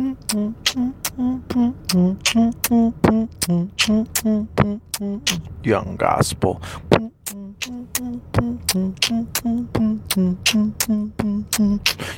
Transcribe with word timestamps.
Young 0.00 0.16
Gospel. 5.98 6.62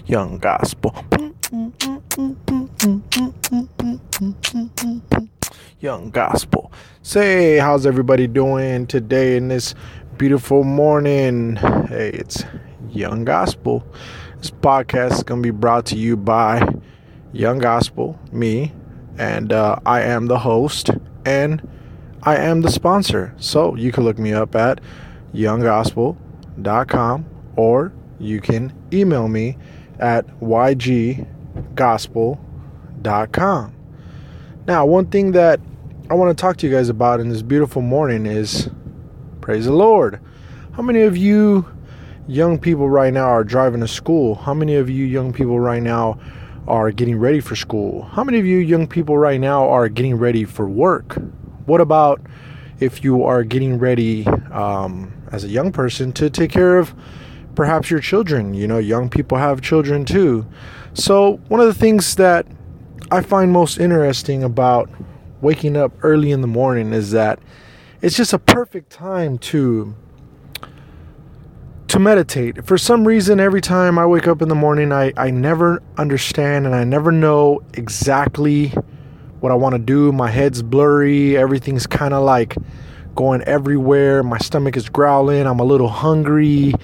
Young 0.07 0.39
Gospel. 0.39 0.95
Young 5.81 6.11
Gospel. 6.11 6.73
Say, 7.03 7.59
how's 7.59 7.85
everybody 7.85 8.29
doing 8.29 8.87
today 8.87 9.37
in 9.37 9.49
this 9.49 9.75
beautiful 10.19 10.63
morning? 10.63 11.57
Hey, 11.57 12.11
it's 12.11 12.45
Young 12.91 13.25
Gospel. 13.25 13.85
This 14.39 14.53
podcast 14.53 15.13
is 15.15 15.23
going 15.25 15.43
to 15.43 15.47
be 15.47 15.51
brought 15.51 15.87
to 15.87 15.97
you 15.97 16.17
by 16.17 16.61
Young 17.33 17.59
Gospel, 17.59 18.19
me, 18.31 18.73
and 19.19 19.53
uh, 19.53 19.77
I 19.87 20.03
am 20.03 20.27
the 20.27 20.41
host 20.41 20.91
and 21.25 21.67
I 22.23 22.37
am 22.37 22.61
the 22.61 22.71
sponsor. 22.71 23.35
So 23.39 23.75
you 23.75 23.91
can 23.93 24.05
look 24.05 24.19
me 24.19 24.33
up 24.33 24.55
at 24.55 24.81
younggospel.com 25.35 27.27
or 27.57 27.93
you 28.19 28.41
can 28.41 28.73
email 28.93 29.29
me 29.29 29.57
at 29.99 30.27
yggospel.com. 30.41 31.27
Now, 34.67 34.87
one 34.87 35.07
thing 35.07 35.33
that 35.33 35.61
I 36.09 36.15
want 36.15 36.37
to 36.37 36.41
talk 36.41 36.57
to 36.59 36.67
you 36.67 36.73
guys 36.73 36.89
about 36.89 37.21
in 37.21 37.29
this 37.31 37.43
beautiful 37.43 37.83
morning 37.83 38.27
is 38.27 38.71
praise 39.41 39.65
the 39.65 39.73
Lord. 39.73 40.21
How 40.73 40.83
many 40.83 41.03
of 41.03 41.17
you 41.17 41.67
young 42.29 42.59
people 42.59 42.89
right 42.89 43.13
now 43.13 43.27
are 43.27 43.45
driving 43.45 43.81
to 43.81 43.89
school? 43.89 44.37
How 44.37 44.55
many 44.55 44.77
of 44.77 44.89
you 44.89 45.05
young 45.05 45.33
people 45.33 45.59
right 45.59 45.83
now 45.83 46.19
are 46.67 46.91
getting 46.91 47.19
ready 47.19 47.41
for 47.41 47.57
school? 47.57 48.03
How 48.03 48.25
many 48.25 48.39
of 48.39 48.47
you 48.47 48.59
young 48.59 48.87
people 48.87 49.19
right 49.19 49.41
now 49.41 49.69
are 49.69 49.89
getting 49.89 50.17
ready 50.17 50.45
for 50.45 50.69
work? 50.69 51.19
What 51.67 51.81
about 51.81 52.21
if 52.81 53.05
you 53.05 53.25
are 53.25 53.45
getting 53.45 53.79
ready 53.79 54.27
um, 54.51 55.13
as 55.33 55.45
a 55.45 55.49
young 55.49 55.73
person 55.73 56.13
to 56.13 56.31
take 56.31 56.51
care 56.51 56.79
of 56.79 56.95
perhaps 57.55 57.91
your 57.91 58.01
children? 58.01 58.55
You 58.55 58.67
know, 58.67 58.79
young 58.79 59.09
people 59.09 59.39
have 59.39 59.61
children 59.61 60.05
too. 60.05 60.47
So, 60.95 61.41
one 61.49 61.61
of 61.61 61.67
the 61.67 61.75
things 61.75 62.17
that 62.17 62.47
I 63.11 63.23
find 63.23 63.53
most 63.53 63.79
interesting 63.79 64.43
about 64.45 64.91
waking 65.41 65.77
up 65.77 65.93
early 66.03 66.31
in 66.31 66.41
the 66.41 66.47
morning 66.47 66.93
is 66.93 67.11
that 67.11 67.39
it's 68.01 68.17
just 68.17 68.33
a 68.33 68.39
perfect 68.39 68.91
time 68.91 69.39
to 69.39 69.95
meditate. 72.03 72.65
For 72.67 72.77
some 72.77 73.07
reason, 73.07 73.41
every 73.41 73.61
time 73.61 73.99
I 73.99 74.07
wake 74.07 74.27
up 74.27 74.43
in 74.43 74.49
the 74.49 74.55
morning, 74.55 74.93
I, 74.93 75.13
I 75.17 75.31
never 75.31 75.83
understand 75.97 76.67
and 76.67 76.75
I 76.75 76.85
never 76.85 77.13
know 77.13 77.61
exactly 77.75 78.69
what 79.41 79.53
I 79.53 79.55
want 79.55 79.75
to 79.75 79.79
do. 79.79 80.13
My 80.13 80.31
head's 80.31 80.63
blurry. 80.63 81.37
Everything's 81.37 81.87
kind 81.87 82.15
of 82.15 82.23
like 82.23 82.57
going 83.15 83.43
everywhere. 83.43 84.23
My 84.23 84.39
stomach 84.39 84.77
is 84.77 84.89
growling. 84.89 85.47
I'm 85.47 85.61
a 85.61 85.65
little 85.65 85.89
hungry. 85.89 86.75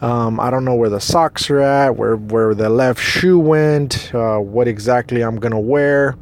Um, 0.00 0.40
I 0.40 0.50
don't 0.50 0.64
know 0.64 0.74
where 0.74 0.88
the 0.88 1.00
socks 1.00 1.50
are 1.50 1.60
at, 1.60 1.96
where, 1.96 2.16
where 2.16 2.54
the 2.54 2.70
left 2.70 3.02
shoe 3.02 3.38
went, 3.38 4.14
uh, 4.14 4.38
what 4.38 4.66
exactly 4.66 5.22
I'm 5.22 5.36
going 5.36 5.52
to 5.52 5.58
wear. 5.58 6.16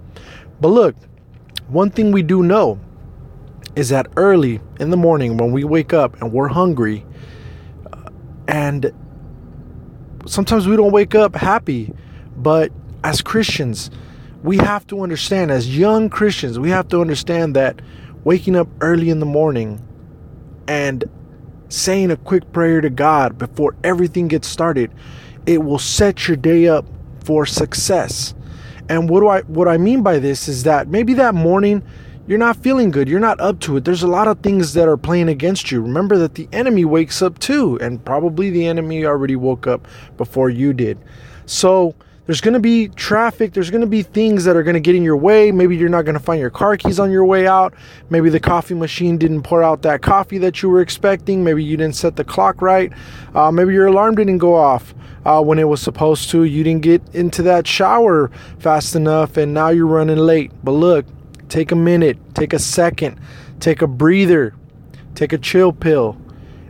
But 0.60 0.68
look, 0.68 0.96
one 1.68 1.90
thing 1.90 2.10
we 2.10 2.22
do 2.22 2.42
know 2.42 2.80
is 3.76 3.90
that 3.90 4.08
early 4.16 4.60
in 4.80 4.90
the 4.90 4.96
morning 4.96 5.36
when 5.36 5.52
we 5.52 5.62
wake 5.62 5.92
up 5.92 6.20
and 6.20 6.32
we're 6.32 6.48
hungry, 6.48 7.06
and 8.48 8.92
sometimes 10.26 10.66
we 10.66 10.74
don't 10.74 10.90
wake 10.90 11.14
up 11.14 11.36
happy. 11.36 11.92
But 12.36 12.72
as 13.04 13.20
Christians, 13.20 13.90
we 14.42 14.56
have 14.56 14.86
to 14.88 15.02
understand, 15.02 15.50
as 15.50 15.76
young 15.76 16.08
Christians, 16.08 16.58
we 16.58 16.70
have 16.70 16.88
to 16.88 17.00
understand 17.00 17.54
that 17.56 17.80
waking 18.24 18.56
up 18.56 18.68
early 18.80 19.10
in 19.10 19.20
the 19.20 19.26
morning 19.26 19.84
and 20.66 21.04
saying 21.68 22.10
a 22.10 22.16
quick 22.16 22.50
prayer 22.52 22.80
to 22.80 22.90
God 22.90 23.36
before 23.38 23.76
everything 23.84 24.28
gets 24.28 24.48
started, 24.48 24.90
it 25.46 25.58
will 25.58 25.78
set 25.78 26.26
your 26.26 26.36
day 26.36 26.68
up 26.68 26.86
for 27.24 27.44
success. 27.44 28.34
And 28.88 29.10
what 29.10 29.20
do 29.20 29.28
I 29.28 29.42
what 29.42 29.68
I 29.68 29.76
mean 29.76 30.02
by 30.02 30.18
this 30.18 30.48
is 30.48 30.62
that 30.62 30.88
maybe 30.88 31.12
that 31.14 31.34
morning 31.34 31.82
you're 32.28 32.38
not 32.38 32.56
feeling 32.56 32.90
good. 32.90 33.08
You're 33.08 33.20
not 33.20 33.40
up 33.40 33.58
to 33.60 33.78
it. 33.78 33.86
There's 33.86 34.02
a 34.02 34.06
lot 34.06 34.28
of 34.28 34.40
things 34.40 34.74
that 34.74 34.86
are 34.86 34.98
playing 34.98 35.30
against 35.30 35.72
you. 35.72 35.80
Remember 35.80 36.18
that 36.18 36.34
the 36.34 36.46
enemy 36.52 36.84
wakes 36.84 37.22
up 37.22 37.38
too, 37.38 37.78
and 37.80 38.04
probably 38.04 38.50
the 38.50 38.66
enemy 38.66 39.06
already 39.06 39.34
woke 39.34 39.66
up 39.66 39.88
before 40.18 40.50
you 40.50 40.74
did. 40.74 40.98
So 41.46 41.94
there's 42.26 42.42
going 42.42 42.52
to 42.52 42.60
be 42.60 42.88
traffic. 42.88 43.54
There's 43.54 43.70
going 43.70 43.80
to 43.80 43.86
be 43.86 44.02
things 44.02 44.44
that 44.44 44.56
are 44.56 44.62
going 44.62 44.74
to 44.74 44.80
get 44.80 44.94
in 44.94 45.02
your 45.02 45.16
way. 45.16 45.50
Maybe 45.50 45.74
you're 45.74 45.88
not 45.88 46.02
going 46.02 46.18
to 46.18 46.22
find 46.22 46.38
your 46.38 46.50
car 46.50 46.76
keys 46.76 47.00
on 47.00 47.10
your 47.10 47.24
way 47.24 47.46
out. 47.46 47.72
Maybe 48.10 48.28
the 48.28 48.40
coffee 48.40 48.74
machine 48.74 49.16
didn't 49.16 49.42
pour 49.42 49.62
out 49.62 49.80
that 49.82 50.02
coffee 50.02 50.36
that 50.36 50.62
you 50.62 50.68
were 50.68 50.82
expecting. 50.82 51.42
Maybe 51.42 51.64
you 51.64 51.78
didn't 51.78 51.96
set 51.96 52.16
the 52.16 52.24
clock 52.24 52.60
right. 52.60 52.92
Uh, 53.34 53.50
maybe 53.50 53.72
your 53.72 53.86
alarm 53.86 54.16
didn't 54.16 54.36
go 54.36 54.54
off 54.54 54.94
uh, 55.24 55.42
when 55.42 55.58
it 55.58 55.64
was 55.66 55.80
supposed 55.80 56.28
to. 56.28 56.44
You 56.44 56.62
didn't 56.62 56.82
get 56.82 57.00
into 57.14 57.40
that 57.44 57.66
shower 57.66 58.30
fast 58.58 58.94
enough, 58.94 59.38
and 59.38 59.54
now 59.54 59.70
you're 59.70 59.86
running 59.86 60.18
late. 60.18 60.52
But 60.62 60.72
look, 60.72 61.06
Take 61.48 61.72
a 61.72 61.76
minute, 61.76 62.18
take 62.34 62.52
a 62.52 62.58
second, 62.58 63.18
take 63.60 63.82
a 63.82 63.86
breather, 63.86 64.54
take 65.14 65.32
a 65.32 65.38
chill 65.38 65.72
pill, 65.72 66.20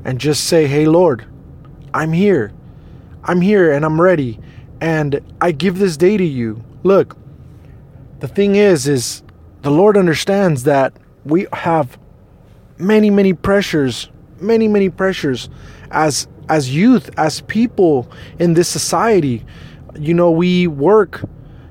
and 0.04 0.20
just 0.20 0.44
say, 0.44 0.66
Hey, 0.66 0.86
Lord, 0.86 1.26
I'm 1.92 2.12
here. 2.12 2.52
I'm 3.24 3.40
here 3.40 3.72
and 3.72 3.84
I'm 3.84 4.00
ready. 4.00 4.40
And 4.80 5.20
I 5.40 5.52
give 5.52 5.78
this 5.78 5.96
day 5.96 6.16
to 6.16 6.24
you. 6.24 6.64
Look, 6.82 7.16
the 8.20 8.28
thing 8.28 8.54
is, 8.54 8.86
is 8.86 9.22
the 9.62 9.70
Lord 9.70 9.96
understands 9.96 10.62
that 10.64 10.92
we 11.24 11.46
have 11.52 11.98
many, 12.78 13.10
many 13.10 13.32
pressures, 13.32 14.08
many, 14.40 14.68
many 14.68 14.88
pressures 14.88 15.48
as 15.90 16.28
as 16.48 16.74
youth, 16.74 17.10
as 17.18 17.42
people 17.42 18.10
in 18.38 18.54
this 18.54 18.68
society. 18.68 19.44
You 19.98 20.14
know, 20.14 20.30
we 20.30 20.66
work 20.66 21.22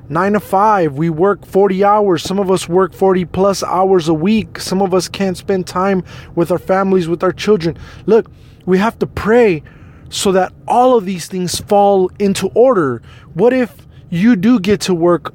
nine 0.10 0.34
to 0.34 0.40
five. 0.40 0.94
We 0.94 1.10
work 1.10 1.46
40 1.46 1.84
hours. 1.84 2.24
Some 2.24 2.40
of 2.40 2.50
us 2.52 2.68
work 2.68 2.94
40 2.94 3.26
plus 3.26 3.64
hours 3.64 4.08
a 4.08 4.14
week. 4.14 4.60
Some 4.60 4.82
of 4.82 4.94
us 4.94 5.08
can't 5.08 5.38
spend 5.38 5.68
time 5.68 6.04
with 6.36 6.52
our 6.52 6.60
families, 6.60 7.08
with 7.08 7.24
our 7.24 7.34
children. 7.34 7.78
Look, 8.06 8.30
we 8.66 8.78
have 8.78 9.00
to 9.00 9.08
pray 9.08 9.64
so 10.10 10.32
that 10.32 10.54
all 10.68 10.98
of 10.98 11.06
these 11.06 11.28
things 11.28 11.60
fall 11.60 12.10
into 12.20 12.48
order. 12.50 13.02
What 13.34 13.54
if 13.54 13.88
you 14.10 14.36
do 14.36 14.60
get 14.60 14.82
to 14.82 14.94
work 14.94 15.34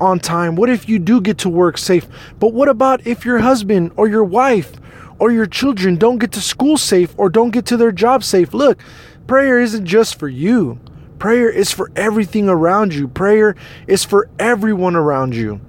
on 0.00 0.18
time? 0.18 0.56
What 0.56 0.70
if 0.70 0.88
you 0.88 0.98
do 0.98 1.20
get 1.20 1.38
to 1.38 1.48
work 1.48 1.78
safe? 1.78 2.06
But 2.38 2.52
what 2.52 2.68
about 2.68 3.06
if 3.06 3.24
your 3.24 3.38
husband 3.38 3.92
or 3.96 4.08
your 4.08 4.24
wife 4.24 4.72
or 5.18 5.30
your 5.30 5.46
children 5.46 5.96
don't 5.96 6.18
get 6.18 6.32
to 6.32 6.40
school 6.40 6.76
safe 6.76 7.14
or 7.16 7.28
don't 7.28 7.50
get 7.50 7.66
to 7.66 7.76
their 7.76 7.92
job 7.92 8.24
safe? 8.24 8.52
Look, 8.52 8.80
prayer 9.26 9.60
isn't 9.60 9.86
just 9.86 10.18
for 10.18 10.28
you. 10.28 10.80
Prayer 11.20 11.50
is 11.50 11.70
for 11.70 11.90
everything 11.94 12.48
around 12.48 12.94
you. 12.94 13.06
Prayer 13.06 13.54
is 13.86 14.06
for 14.06 14.30
everyone 14.38 14.96
around 14.96 15.36
you. 15.36 15.60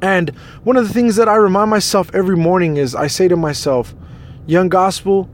And 0.00 0.30
one 0.62 0.76
of 0.76 0.86
the 0.86 0.94
things 0.94 1.16
that 1.16 1.28
I 1.28 1.34
remind 1.34 1.68
myself 1.68 2.14
every 2.14 2.36
morning 2.36 2.76
is 2.76 2.94
I 2.94 3.08
say 3.08 3.26
to 3.26 3.36
myself, 3.36 3.92
Young 4.46 4.68
Gospel, 4.68 5.28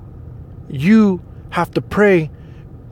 you 0.70 1.22
have 1.50 1.70
to 1.72 1.82
pray. 1.82 2.30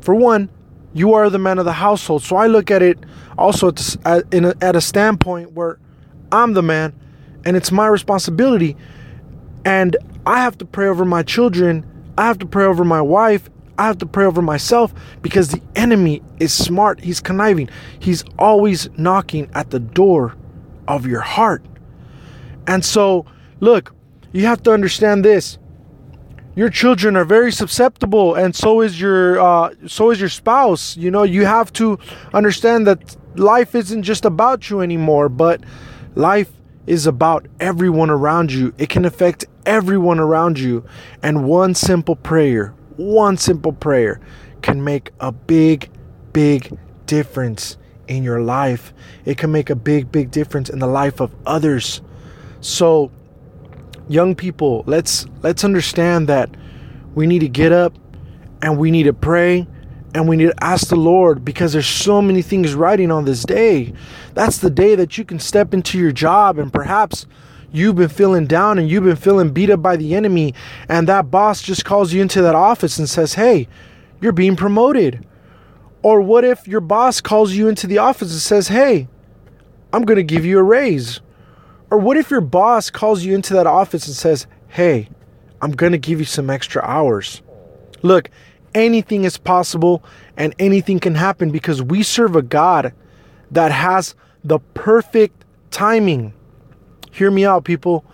For 0.02 0.14
one, 0.14 0.50
you 0.92 1.14
are 1.14 1.30
the 1.30 1.38
man 1.38 1.58
of 1.58 1.64
the 1.64 1.72
household. 1.72 2.22
So 2.22 2.36
I 2.36 2.48
look 2.48 2.70
at 2.70 2.82
it 2.82 2.98
also 3.38 3.68
at, 3.68 4.04
a, 4.04 4.54
at 4.60 4.76
a 4.76 4.80
standpoint 4.82 5.52
where 5.52 5.78
I'm 6.30 6.52
the 6.52 6.62
man 6.62 6.94
and 7.46 7.56
it's 7.56 7.72
my 7.72 7.86
responsibility. 7.86 8.76
And 9.64 9.96
I 10.26 10.42
have 10.42 10.58
to 10.58 10.66
pray 10.66 10.88
over 10.88 11.06
my 11.06 11.22
children. 11.22 11.86
I 12.18 12.26
have 12.26 12.38
to 12.40 12.46
pray 12.46 12.66
over 12.66 12.84
my 12.84 13.00
wife 13.00 13.48
I 13.78 13.86
have 13.86 13.98
to 13.98 14.06
pray 14.06 14.24
over 14.24 14.42
myself 14.42 14.94
because 15.22 15.50
the 15.50 15.60
enemy 15.74 16.22
is 16.38 16.52
smart. 16.52 17.00
He's 17.00 17.20
conniving. 17.20 17.68
He's 17.98 18.24
always 18.38 18.88
knocking 18.98 19.50
at 19.54 19.70
the 19.70 19.80
door 19.80 20.36
of 20.88 21.06
your 21.06 21.20
heart. 21.20 21.64
And 22.66 22.84
so, 22.84 23.26
look, 23.60 23.94
you 24.32 24.46
have 24.46 24.62
to 24.64 24.72
understand 24.72 25.24
this. 25.24 25.58
Your 26.54 26.70
children 26.70 27.16
are 27.16 27.24
very 27.24 27.52
susceptible, 27.52 28.34
and 28.34 28.56
so 28.56 28.80
is 28.80 28.98
your 28.98 29.38
uh, 29.38 29.74
so 29.86 30.10
is 30.10 30.18
your 30.18 30.30
spouse. 30.30 30.96
You 30.96 31.10
know, 31.10 31.22
you 31.22 31.44
have 31.44 31.70
to 31.74 31.98
understand 32.32 32.86
that 32.86 33.14
life 33.34 33.74
isn't 33.74 34.02
just 34.02 34.24
about 34.24 34.70
you 34.70 34.80
anymore, 34.80 35.28
but 35.28 35.62
life 36.14 36.50
is 36.86 37.06
about 37.06 37.46
everyone 37.60 38.10
around 38.10 38.52
you. 38.52 38.72
It 38.78 38.88
can 38.88 39.04
affect 39.04 39.44
everyone 39.66 40.18
around 40.18 40.58
you. 40.58 40.84
And 41.22 41.44
one 41.44 41.74
simple 41.74 42.16
prayer, 42.16 42.74
one 42.96 43.36
simple 43.36 43.72
prayer 43.72 44.20
can 44.62 44.82
make 44.82 45.10
a 45.20 45.32
big, 45.32 45.90
big 46.36 46.78
difference 47.06 47.78
in 48.08 48.22
your 48.22 48.42
life. 48.42 48.92
It 49.24 49.38
can 49.38 49.50
make 49.50 49.70
a 49.70 49.74
big, 49.74 50.12
big 50.12 50.30
difference 50.30 50.68
in 50.68 50.80
the 50.80 50.86
life 50.86 51.18
of 51.20 51.34
others. 51.46 52.02
So, 52.60 53.10
young 54.08 54.34
people, 54.34 54.84
let's 54.86 55.26
let's 55.42 55.64
understand 55.64 56.28
that 56.28 56.50
we 57.14 57.26
need 57.26 57.38
to 57.38 57.48
get 57.48 57.72
up 57.72 57.94
and 58.60 58.78
we 58.78 58.90
need 58.90 59.04
to 59.04 59.14
pray 59.14 59.66
And 60.14 60.28
we 60.28 60.36
need 60.36 60.46
to 60.46 60.64
ask 60.64 60.88
the 60.88 60.96
Lord 60.96 61.44
because 61.44 61.74
there's 61.74 61.86
so 61.86 62.22
many 62.22 62.40
things 62.40 62.74
riding 62.74 63.10
on 63.10 63.26
this 63.26 63.44
day. 63.44 63.92
That's 64.34 64.58
the 64.58 64.70
day 64.70 64.94
that 64.94 65.18
you 65.18 65.26
can 65.26 65.38
step 65.38 65.74
into 65.74 65.98
your 65.98 66.12
job 66.12 66.58
and 66.58 66.72
perhaps 66.72 67.26
you've 67.70 67.96
been 67.96 68.08
feeling 68.08 68.46
down 68.46 68.78
and 68.78 68.88
you've 68.88 69.04
been 69.04 69.16
feeling 69.16 69.52
beat 69.52 69.70
up 69.70 69.82
by 69.82 69.96
the 69.96 70.14
enemy 70.14 70.54
and 70.88 71.06
that 71.08 71.30
boss 71.30 71.60
just 71.60 71.84
calls 71.84 72.14
you 72.14 72.22
into 72.22 72.40
that 72.42 72.54
office 72.54 72.98
and 72.98 73.10
says, 73.10 73.34
"Hey, 73.34 73.68
you're 74.20 74.32
being 74.32 74.56
promoted." 74.56 75.26
Or 76.06 76.20
what 76.20 76.44
if 76.44 76.68
your 76.68 76.80
boss 76.80 77.20
calls 77.20 77.54
you 77.54 77.68
into 77.68 77.88
the 77.88 77.98
office 77.98 78.30
and 78.30 78.40
says, 78.40 78.68
"Hey, 78.68 79.08
I'm 79.92 80.04
going 80.04 80.18
to 80.18 80.22
give 80.22 80.44
you 80.44 80.60
a 80.60 80.62
raise." 80.62 81.20
Or 81.90 81.98
what 81.98 82.16
if 82.16 82.30
your 82.30 82.40
boss 82.40 82.90
calls 82.90 83.24
you 83.24 83.34
into 83.34 83.54
that 83.54 83.66
office 83.66 84.06
and 84.06 84.14
says, 84.14 84.46
"Hey, 84.68 85.08
I'm 85.60 85.72
going 85.72 85.90
to 85.90 85.98
give 85.98 86.20
you 86.20 86.24
some 86.24 86.48
extra 86.48 86.80
hours." 86.84 87.42
Look, 88.02 88.30
anything 88.72 89.24
is 89.24 89.36
possible 89.36 90.04
and 90.36 90.54
anything 90.60 91.00
can 91.00 91.16
happen 91.16 91.50
because 91.50 91.82
we 91.82 92.04
serve 92.04 92.36
a 92.36 92.42
God 92.42 92.92
that 93.50 93.72
has 93.72 94.14
the 94.44 94.60
perfect 94.74 95.44
timing. 95.72 96.32
Hear 97.10 97.32
me 97.32 97.44
out, 97.44 97.64
people. 97.64 98.04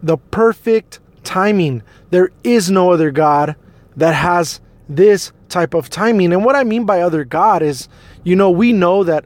The 0.00 0.16
perfect 0.16 1.00
timing. 1.24 1.82
There 2.10 2.30
is 2.44 2.70
no 2.70 2.92
other 2.92 3.10
God 3.10 3.56
that 3.96 4.14
has 4.14 4.60
this 4.88 5.32
type 5.50 5.74
of 5.74 5.90
timing. 5.90 6.32
And 6.32 6.44
what 6.44 6.56
I 6.56 6.64
mean 6.64 6.84
by 6.84 7.00
other 7.00 7.24
God 7.24 7.62
is, 7.62 7.88
you 8.24 8.36
know, 8.36 8.50
we 8.50 8.72
know 8.72 9.04
that 9.04 9.24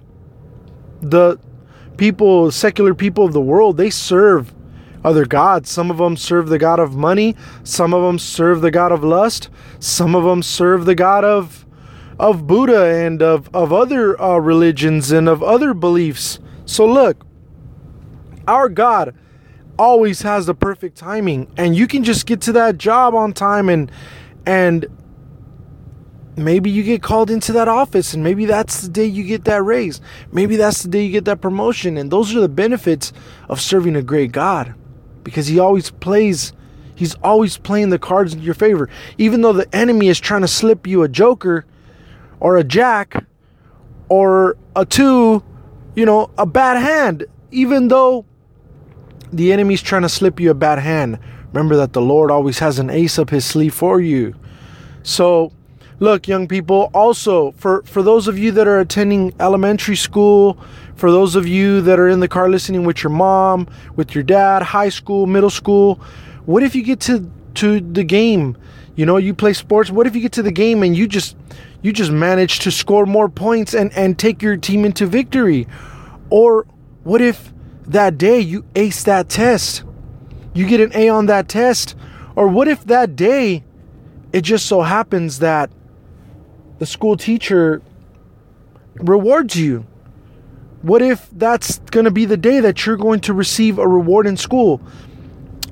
the 1.00 1.38
people, 1.96 2.50
secular 2.50 2.94
people 2.94 3.24
of 3.24 3.32
the 3.32 3.40
world, 3.40 3.76
they 3.76 3.90
serve 3.90 4.52
other 5.04 5.26
gods. 5.26 5.70
Some 5.70 5.90
of 5.90 5.98
them 5.98 6.16
serve 6.16 6.48
the 6.48 6.58
God 6.58 6.80
of 6.80 6.96
money, 6.96 7.36
some 7.62 7.92
of 7.92 8.02
them 8.02 8.18
serve 8.18 8.62
the 8.62 8.70
God 8.70 8.90
of 8.90 9.04
lust, 9.04 9.50
some 9.78 10.14
of 10.14 10.24
them 10.24 10.42
serve 10.42 10.86
the 10.86 10.94
God 10.94 11.24
of 11.24 11.64
of 12.18 12.46
Buddha 12.46 12.84
and 12.84 13.20
of, 13.20 13.50
of 13.52 13.72
other 13.72 14.20
uh, 14.22 14.36
religions 14.36 15.10
and 15.10 15.28
of 15.28 15.42
other 15.42 15.74
beliefs. 15.74 16.38
So 16.64 16.86
look, 16.86 17.26
our 18.46 18.68
God 18.68 19.16
always 19.76 20.22
has 20.22 20.46
the 20.46 20.54
perfect 20.54 20.96
timing 20.96 21.52
and 21.56 21.74
you 21.74 21.88
can 21.88 22.04
just 22.04 22.26
get 22.26 22.40
to 22.42 22.52
that 22.52 22.78
job 22.78 23.14
on 23.14 23.32
time 23.32 23.68
and 23.68 23.90
and 24.46 24.86
maybe 26.36 26.70
you 26.70 26.82
get 26.82 27.02
called 27.02 27.30
into 27.30 27.52
that 27.52 27.68
office 27.68 28.14
and 28.14 28.24
maybe 28.24 28.44
that's 28.44 28.82
the 28.82 28.88
day 28.88 29.04
you 29.04 29.24
get 29.24 29.44
that 29.44 29.62
raise. 29.62 30.00
Maybe 30.32 30.56
that's 30.56 30.82
the 30.82 30.88
day 30.88 31.04
you 31.04 31.12
get 31.12 31.24
that 31.26 31.40
promotion. 31.40 31.96
And 31.96 32.10
those 32.10 32.34
are 32.34 32.40
the 32.40 32.48
benefits 32.48 33.12
of 33.48 33.60
serving 33.60 33.96
a 33.96 34.02
great 34.02 34.32
god 34.32 34.74
because 35.22 35.46
he 35.46 35.58
always 35.58 35.90
plays 35.90 36.52
he's 36.96 37.14
always 37.16 37.56
playing 37.58 37.90
the 37.90 37.98
cards 37.98 38.34
in 38.34 38.40
your 38.40 38.54
favor. 38.54 38.88
Even 39.18 39.40
though 39.42 39.52
the 39.52 39.72
enemy 39.74 40.08
is 40.08 40.20
trying 40.20 40.42
to 40.42 40.48
slip 40.48 40.86
you 40.86 41.02
a 41.02 41.08
joker 41.08 41.64
or 42.40 42.56
a 42.56 42.64
jack 42.64 43.24
or 44.08 44.56
a 44.76 44.84
two 44.84 45.42
you 45.94 46.04
know 46.04 46.30
a 46.36 46.44
bad 46.46 46.76
hand 46.80 47.24
even 47.50 47.88
though 47.88 48.24
the 49.32 49.52
enemy's 49.52 49.80
trying 49.80 50.02
to 50.02 50.08
slip 50.08 50.38
you 50.38 50.50
a 50.50 50.54
bad 50.54 50.78
hand 50.78 51.18
remember 51.52 51.76
that 51.76 51.92
the 51.92 52.02
lord 52.02 52.30
always 52.30 52.58
has 52.58 52.78
an 52.78 52.90
ace 52.90 53.18
up 53.18 53.30
his 53.30 53.44
sleeve 53.44 53.72
for 53.72 54.00
you. 54.00 54.34
So 55.02 55.52
look 56.00 56.26
young 56.26 56.48
people 56.48 56.90
also 56.92 57.52
for 57.52 57.82
for 57.84 58.02
those 58.02 58.26
of 58.28 58.38
you 58.38 58.50
that 58.50 58.66
are 58.66 58.80
attending 58.80 59.32
elementary 59.40 59.96
school 59.96 60.58
for 60.96 61.10
those 61.10 61.36
of 61.36 61.46
you 61.46 61.80
that 61.80 61.98
are 61.98 62.08
in 62.08 62.20
the 62.20 62.28
car 62.28 62.48
listening 62.48 62.84
with 62.84 63.02
your 63.02 63.10
mom 63.10 63.66
with 63.96 64.14
your 64.14 64.24
dad 64.24 64.62
high 64.62 64.88
school 64.88 65.26
middle 65.26 65.50
school 65.50 66.00
what 66.46 66.62
if 66.62 66.74
you 66.74 66.82
get 66.82 67.00
to 67.00 67.30
to 67.54 67.80
the 67.80 68.04
game? 68.04 68.56
You 68.96 69.06
know 69.06 69.16
you 69.16 69.34
play 69.34 69.52
sports 69.52 69.90
what 69.90 70.06
if 70.06 70.14
you 70.14 70.20
get 70.20 70.32
to 70.32 70.42
the 70.42 70.52
game 70.52 70.82
and 70.82 70.96
you 70.96 71.08
just 71.08 71.36
you 71.82 71.92
just 71.92 72.10
manage 72.10 72.60
to 72.60 72.70
score 72.70 73.06
more 73.06 73.28
points 73.28 73.74
and 73.74 73.92
and 73.94 74.18
take 74.18 74.42
your 74.42 74.56
team 74.56 74.84
into 74.84 75.06
victory? 75.06 75.66
Or 76.30 76.66
what 77.02 77.20
if 77.20 77.52
that 77.86 78.18
day 78.18 78.40
you 78.40 78.64
ace 78.76 79.02
that 79.04 79.28
test? 79.28 79.84
You 80.52 80.66
get 80.66 80.80
an 80.80 80.92
a 80.94 81.08
on 81.08 81.26
that 81.26 81.48
test? 81.48 81.96
Or 82.36 82.46
what 82.48 82.68
if 82.68 82.84
that 82.84 83.16
day 83.16 83.64
it 84.32 84.42
just 84.42 84.66
so 84.66 84.82
happens 84.82 85.38
that 85.40 85.70
the 86.78 86.86
school 86.86 87.16
teacher 87.16 87.82
rewards 88.96 89.56
you? 89.56 89.86
What 90.82 91.00
if 91.00 91.28
that's 91.32 91.78
going 91.78 92.04
to 92.04 92.10
be 92.10 92.26
the 92.26 92.36
day 92.36 92.60
that 92.60 92.84
you're 92.84 92.96
going 92.96 93.20
to 93.20 93.32
receive 93.32 93.78
a 93.78 93.88
reward 93.88 94.26
in 94.26 94.36
school? 94.36 94.80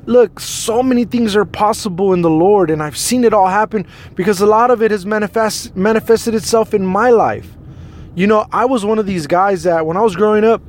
Look, 0.06 0.40
so 0.40 0.82
many 0.82 1.04
things 1.04 1.36
are 1.36 1.44
possible 1.44 2.12
in 2.12 2.22
the 2.22 2.30
Lord, 2.30 2.70
and 2.70 2.82
I've 2.82 2.96
seen 2.96 3.22
it 3.22 3.32
all 3.32 3.46
happen 3.46 3.86
because 4.14 4.40
a 4.40 4.46
lot 4.46 4.70
of 4.70 4.82
it 4.82 4.90
has 4.90 5.06
manifest, 5.06 5.76
manifested 5.76 6.34
itself 6.34 6.74
in 6.74 6.84
my 6.84 7.10
life. 7.10 7.48
You 8.14 8.26
know, 8.26 8.46
I 8.52 8.64
was 8.64 8.84
one 8.84 8.98
of 8.98 9.06
these 9.06 9.26
guys 9.26 9.62
that 9.62 9.86
when 9.86 9.96
I 9.96 10.00
was 10.00 10.16
growing 10.16 10.44
up, 10.44 10.62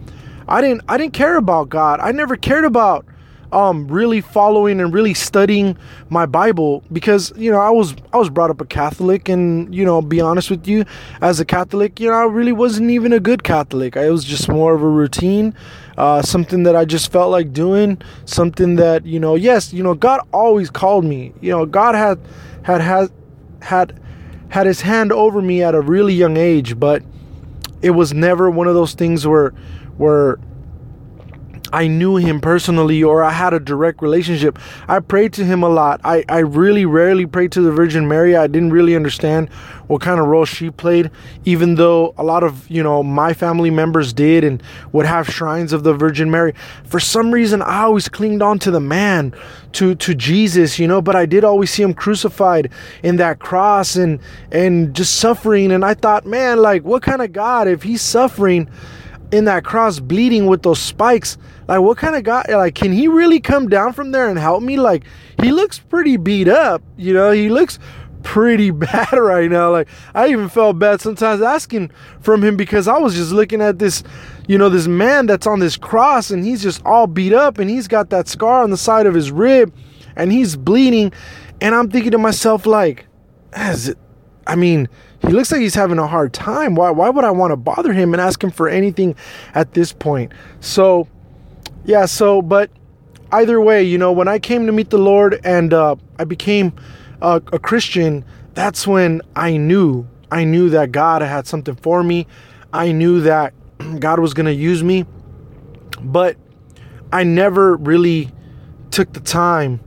I 0.48 0.62
didn't 0.62 0.82
I 0.88 0.98
didn't 0.98 1.14
care 1.14 1.38
about 1.38 1.70
God. 1.70 2.00
I 2.00 2.12
never 2.12 2.36
cared 2.36 2.66
about 2.66 3.06
um, 3.54 3.88
really 3.88 4.20
following 4.20 4.82
and 4.82 4.94
really 4.94 5.14
studying 5.14 5.78
my 6.10 6.26
Bible 6.26 6.84
because 6.92 7.32
you 7.38 7.52
know 7.52 7.60
I 7.60 7.70
was 7.70 7.96
I 8.12 8.18
was 8.18 8.30
brought 8.30 8.50
up 8.50 8.60
a 8.60 8.66
Catholic 8.66 9.30
and 9.30 9.74
you 9.74 9.86
know 9.86 10.02
be 10.02 10.20
honest 10.20 10.50
with 10.50 10.68
you 10.68 10.86
as 11.22 11.40
a 11.40 11.46
Catholic 11.46 12.00
you 12.00 12.10
know 12.10 12.16
I 12.16 12.24
really 12.26 12.52
wasn't 12.52 12.90
even 12.90 13.14
a 13.14 13.20
good 13.20 13.44
Catholic. 13.44 13.96
I 13.96 14.10
was 14.10 14.24
just 14.24 14.50
more 14.50 14.74
of 14.74 14.82
a 14.82 14.88
routine 14.88 15.54
uh, 15.98 16.24
something 16.24 16.64
that 16.64 16.76
I 16.76 16.86
just 16.86 17.12
felt 17.12 17.30
like 17.30 17.54
doing 17.54 18.02
something 18.26 18.76
that 18.78 19.06
you 19.06 19.20
know 19.20 19.36
yes 19.36 19.72
you 19.72 19.84
know 19.84 19.94
God 19.94 20.22
always 20.34 20.70
called 20.70 21.06
me. 21.06 21.34
You 21.40 21.52
know 21.52 21.66
God 21.66 21.94
had 21.94 22.20
had 22.64 22.82
had 22.82 23.12
had 23.62 24.00
had 24.50 24.66
his 24.66 24.82
hand 24.82 25.12
over 25.12 25.42
me 25.42 25.62
at 25.62 25.76
a 25.76 25.82
really 25.82 26.14
young 26.14 26.38
age 26.38 26.80
but 26.80 27.04
it 27.84 27.92
was 27.92 28.14
never 28.14 28.50
one 28.50 28.68
of 28.68 28.74
those 28.74 28.94
things 28.94 29.28
where 29.28 29.52
where 29.98 30.40
I 31.74 31.88
knew 31.88 32.18
him 32.18 32.40
personally 32.40 33.04
or 33.04 33.24
I 33.24 33.32
had 33.32 33.52
a 33.52 33.60
direct 33.60 34.04
relationship. 34.04 34.60
I 34.88 35.00
prayed 35.00 35.34
to 35.34 35.44
him 35.44 35.64
a 35.64 35.70
lot. 35.70 36.00
I, 36.04 36.24
I 36.30 36.40
really 36.40 36.86
rarely 36.86 37.26
prayed 37.26 37.52
to 37.54 37.62
the 37.62 37.72
Virgin 37.72 38.08
Mary. 38.08 38.36
I 38.36 38.46
didn't 38.46 38.72
really 38.72 38.96
understand 38.96 39.50
what 39.88 40.00
kind 40.00 40.20
of 40.20 40.28
role 40.28 40.46
she 40.46 40.70
played, 40.70 41.10
even 41.46 41.76
though 41.76 42.14
a 42.16 42.24
lot 42.24 42.44
of, 42.44 42.70
you 42.70 42.84
know, 42.84 43.02
my 43.02 43.34
family 43.34 43.72
members 43.72 44.14
did 44.14 44.44
and 44.44 44.62
would 44.92 45.08
have 45.08 45.28
shrines 45.28 45.74
of 45.74 45.84
the 45.84 45.94
Virgin 45.94 46.30
Mary. 46.30 46.54
For 46.86 47.00
some 47.00 47.32
reason, 47.32 47.64
I 47.64 47.82
always 47.82 48.08
clinged 48.08 48.44
on 48.44 48.60
to 48.60 48.72
the 48.72 48.80
man, 48.80 49.34
to, 49.74 49.96
to 49.96 50.14
Jesus, 50.14 50.78
you 50.78 50.88
know, 50.88 51.02
but 51.02 51.16
I 51.16 51.26
did 51.26 51.44
always 51.44 51.72
see 51.72 51.82
him 51.82 51.96
crucified 51.96 52.72
in 53.02 53.16
that 53.16 53.40
cross 53.40 53.96
and, 53.96 54.20
and 54.52 54.96
just 54.96 55.16
suffering. 55.16 55.72
And 55.72 55.84
I 55.84 55.96
thought, 55.96 56.26
man, 56.26 56.60
like, 56.60 56.84
what 56.84 57.02
kind 57.02 57.24
of 57.24 57.34
God, 57.34 57.68
if 57.68 57.82
he's 57.82 58.04
suffering, 58.04 58.70
in 59.34 59.46
that 59.46 59.66
cross 59.66 60.00
bleeding 60.00 60.46
with 60.46 60.62
those 60.62 60.80
spikes 60.80 61.38
like 61.68 61.80
what 61.80 61.98
kind 61.98 62.16
of 62.16 62.24
guy 62.24 62.46
like 62.50 62.76
can 62.76 62.92
he 62.92 63.08
really 63.08 63.40
come 63.40 63.68
down 63.68 63.94
from 63.94 64.12
there 64.12 64.30
and 64.30 64.38
help 64.38 64.62
me? 64.62 64.78
Like 64.78 65.04
he 65.42 65.52
looks 65.52 65.80
pretty 65.80 66.18
beat 66.18 66.48
up 66.48 66.84
you 66.98 67.14
know? 67.14 67.32
He 67.32 67.50
looks 67.50 67.80
pretty 68.22 68.72
bad 68.88 69.14
right 69.14 69.50
now. 69.50 69.72
Like 69.72 69.88
i 70.14 70.28
even 70.28 70.50
felt 70.50 70.78
bad 70.78 71.02
sometimes 71.02 71.42
asking 71.42 71.92
from 72.22 72.44
him 72.44 72.56
because 72.56 72.88
i 72.88 72.98
was 72.98 73.16
just 73.16 73.32
looking 73.32 73.62
at 73.62 73.80
this 73.80 74.04
you 74.48 74.58
know 74.58 74.70
this 74.70 74.88
man 74.88 75.26
that's 75.26 75.48
on 75.48 75.60
this 75.60 75.78
cross 75.78 76.30
and 76.30 76.46
he's 76.46 76.62
just 76.62 76.86
all 76.86 77.08
beat 77.08 77.34
up 77.34 77.58
and 77.58 77.70
he's 77.70 77.88
got 77.88 78.12
that 78.12 78.28
scar 78.28 78.62
on 78.62 78.70
the 78.70 78.78
side 78.78 79.08
of 79.08 79.14
his 79.14 79.32
rib 79.32 79.74
and 80.16 80.32
he's 80.32 80.56
bleeding. 80.56 81.12
And 81.60 81.74
i'm 81.74 81.90
thinking 81.90 82.12
to 82.12 82.18
myself 82.18 82.66
like 82.66 83.08
as 83.54 83.90
it 83.90 83.98
i 84.46 84.56
mean 84.56 84.90
he 85.26 85.34
looks 85.34 85.52
like 85.52 85.62
he's 85.62 85.76
having 85.76 86.00
a 86.00 86.08
hard 86.08 86.34
time. 86.34 86.76
Why 86.76 86.92
why 86.92 87.10
would 87.10 87.24
I 87.24 87.32
want 87.32 87.52
to 87.52 87.58
bother 87.58 87.94
him 87.94 88.14
and 88.14 88.22
ask 88.22 88.44
him 88.44 88.52
for 88.52 88.68
anything 88.68 89.16
at 89.56 89.74
this 89.74 89.94
point? 89.94 90.32
So 90.60 91.08
yeah, 91.86 92.06
so 92.06 92.42
but 92.42 92.70
either 93.32 93.60
way, 93.60 93.84
you 93.84 93.98
know, 93.98 94.12
when 94.12 94.28
I 94.28 94.40
came 94.40 94.66
to 94.66 94.72
meet 94.72 94.90
the 94.90 94.98
Lord 94.98 95.40
and 95.44 95.74
uh, 95.74 95.96
I 96.20 96.26
became 96.26 96.74
a, 97.22 97.42
a 97.52 97.60
Christian, 97.60 98.26
that's 98.54 98.86
when 98.86 99.22
I 99.36 99.58
knew 99.58 100.08
I 100.34 100.46
knew 100.46 100.70
that 100.72 100.92
God 100.92 101.22
had 101.22 101.46
something 101.46 101.76
for 101.76 102.04
me. 102.04 102.26
I 102.74 102.92
knew 102.92 103.22
that 103.22 103.54
God 104.00 104.20
was 104.20 104.34
going 104.34 104.48
to 104.48 104.54
use 104.54 104.84
me. 104.84 105.06
But 106.02 106.38
I 107.12 107.24
never 107.24 107.76
really 107.78 108.32
took 108.90 109.14
the 109.14 109.20
time 109.20 109.80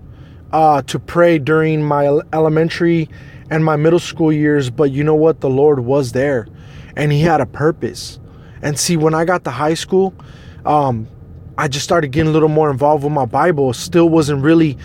uh, 0.53 0.83
to 0.83 1.01
pray 1.01 1.41
during 1.41 1.83
my 1.83 2.07
elementary 2.33 3.09
and 3.51 3.65
my 3.65 3.77
middle 3.77 3.99
school 3.99 4.33
years, 4.33 4.71
but 4.71 4.91
you 4.91 5.05
know 5.05 5.15
what? 5.15 5.41
The 5.41 5.49
Lord 5.49 5.81
was 5.81 6.13
there 6.13 6.47
and 6.97 7.13
He 7.13 7.21
had 7.21 7.41
a 7.41 7.47
purpose. 7.47 8.19
And 8.63 8.79
see, 8.79 8.97
when 8.97 9.15
I 9.15 9.25
got 9.25 9.45
to 9.45 9.51
high 9.51 9.75
school, 9.75 10.15
um, 10.65 11.09
I 11.59 11.69
just 11.69 11.85
started 11.85 12.09
getting 12.09 12.29
a 12.29 12.33
little 12.33 12.49
more 12.49 12.71
involved 12.71 13.05
with 13.05 13.13
my 13.13 13.25
Bible. 13.25 13.73
Still 13.73 14.09
wasn't 14.09 14.43
really 14.43 14.77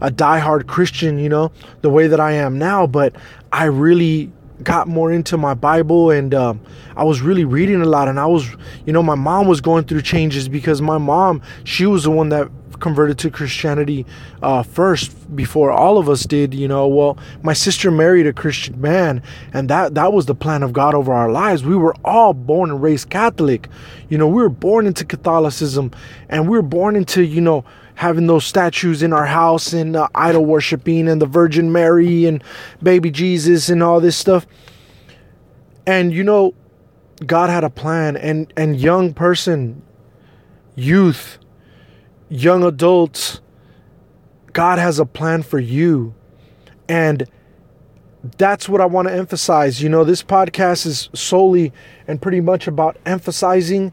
a 0.00 0.10
diehard 0.10 0.66
Christian, 0.66 1.18
you 1.18 1.28
know, 1.28 1.52
the 1.82 1.90
way 1.90 2.06
that 2.06 2.20
I 2.20 2.32
am 2.32 2.58
now, 2.58 2.86
but 2.86 3.14
I 3.52 3.64
really 3.64 4.30
got 4.62 4.86
more 4.86 5.12
into 5.12 5.36
my 5.36 5.54
Bible 5.54 6.10
and 6.10 6.32
um, 6.34 6.60
I 6.96 7.04
was 7.04 7.20
really 7.20 7.44
reading 7.44 7.82
a 7.82 7.86
lot. 7.86 8.08
And 8.08 8.20
I 8.20 8.26
was, 8.26 8.48
you 8.86 8.92
know, 8.92 9.02
my 9.02 9.14
mom 9.14 9.46
was 9.46 9.60
going 9.60 9.84
through 9.84 10.02
changes 10.02 10.48
because 10.48 10.80
my 10.80 10.98
mom, 10.98 11.42
she 11.64 11.86
was 11.86 12.04
the 12.04 12.10
one 12.10 12.28
that 12.30 12.48
converted 12.80 13.18
to 13.18 13.30
Christianity 13.30 14.06
uh, 14.42 14.62
first 14.62 15.34
before 15.36 15.70
all 15.70 15.98
of 15.98 16.08
us 16.08 16.24
did. 16.24 16.54
You 16.54 16.68
know, 16.68 16.86
well, 16.88 17.18
my 17.42 17.52
sister 17.52 17.90
married 17.90 18.26
a 18.26 18.32
Christian 18.32 18.80
man, 18.80 19.22
and 19.52 19.68
that 19.70 19.94
that 19.94 20.12
was 20.12 20.26
the 20.26 20.34
plan 20.34 20.62
of 20.62 20.72
God 20.72 20.94
over 20.94 21.12
our 21.12 21.30
lives. 21.30 21.64
We 21.64 21.76
were 21.76 21.94
all 22.04 22.34
born 22.34 22.70
and 22.70 22.82
raised 22.82 23.10
Catholic. 23.10 23.68
You 24.08 24.18
know, 24.18 24.28
we 24.28 24.42
were 24.42 24.48
born 24.48 24.86
into 24.86 25.04
Catholicism, 25.04 25.90
and 26.28 26.48
we 26.48 26.56
were 26.56 26.62
born 26.62 26.96
into 26.96 27.24
you 27.24 27.40
know 27.40 27.64
having 27.94 28.26
those 28.26 28.44
statues 28.44 29.02
in 29.02 29.12
our 29.12 29.26
house 29.26 29.72
and 29.72 29.96
uh, 29.96 30.08
idol 30.14 30.44
worshiping 30.44 31.08
and 31.08 31.22
the 31.22 31.26
Virgin 31.26 31.70
Mary 31.70 32.26
and 32.26 32.42
baby 32.82 33.10
Jesus 33.10 33.68
and 33.68 33.82
all 33.82 34.00
this 34.00 34.16
stuff. 34.16 34.46
And 35.86 36.12
you 36.12 36.24
know, 36.24 36.54
God 37.24 37.50
had 37.50 37.64
a 37.64 37.70
plan 37.70 38.16
and 38.16 38.52
and 38.56 38.78
young 38.78 39.14
person, 39.14 39.82
youth, 40.74 41.38
young 42.34 42.64
adults, 42.64 43.40
God 44.52 44.78
has 44.78 44.98
a 44.98 45.06
plan 45.06 45.42
for 45.42 45.58
you. 45.58 46.14
And 46.88 47.26
that's 48.38 48.68
what 48.68 48.80
I 48.80 48.86
want 48.86 49.08
to 49.08 49.14
emphasize. 49.14 49.82
You 49.82 49.88
know, 49.88 50.04
this 50.04 50.22
podcast 50.22 50.84
is 50.86 51.08
solely 51.14 51.72
and 52.08 52.20
pretty 52.20 52.40
much 52.40 52.66
about 52.66 52.96
emphasizing 53.06 53.92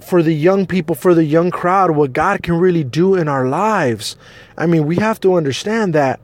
for 0.00 0.22
the 0.22 0.32
young 0.32 0.66
people, 0.66 0.94
for 0.94 1.14
the 1.14 1.24
young 1.24 1.50
crowd, 1.50 1.90
what 1.90 2.14
God 2.14 2.42
can 2.42 2.54
really 2.54 2.84
do 2.84 3.14
in 3.14 3.28
our 3.28 3.46
lives. 3.46 4.16
I 4.56 4.66
mean, 4.66 4.86
we 4.86 4.96
have 4.96 5.20
to 5.20 5.34
understand 5.34 5.94
that 5.94 6.20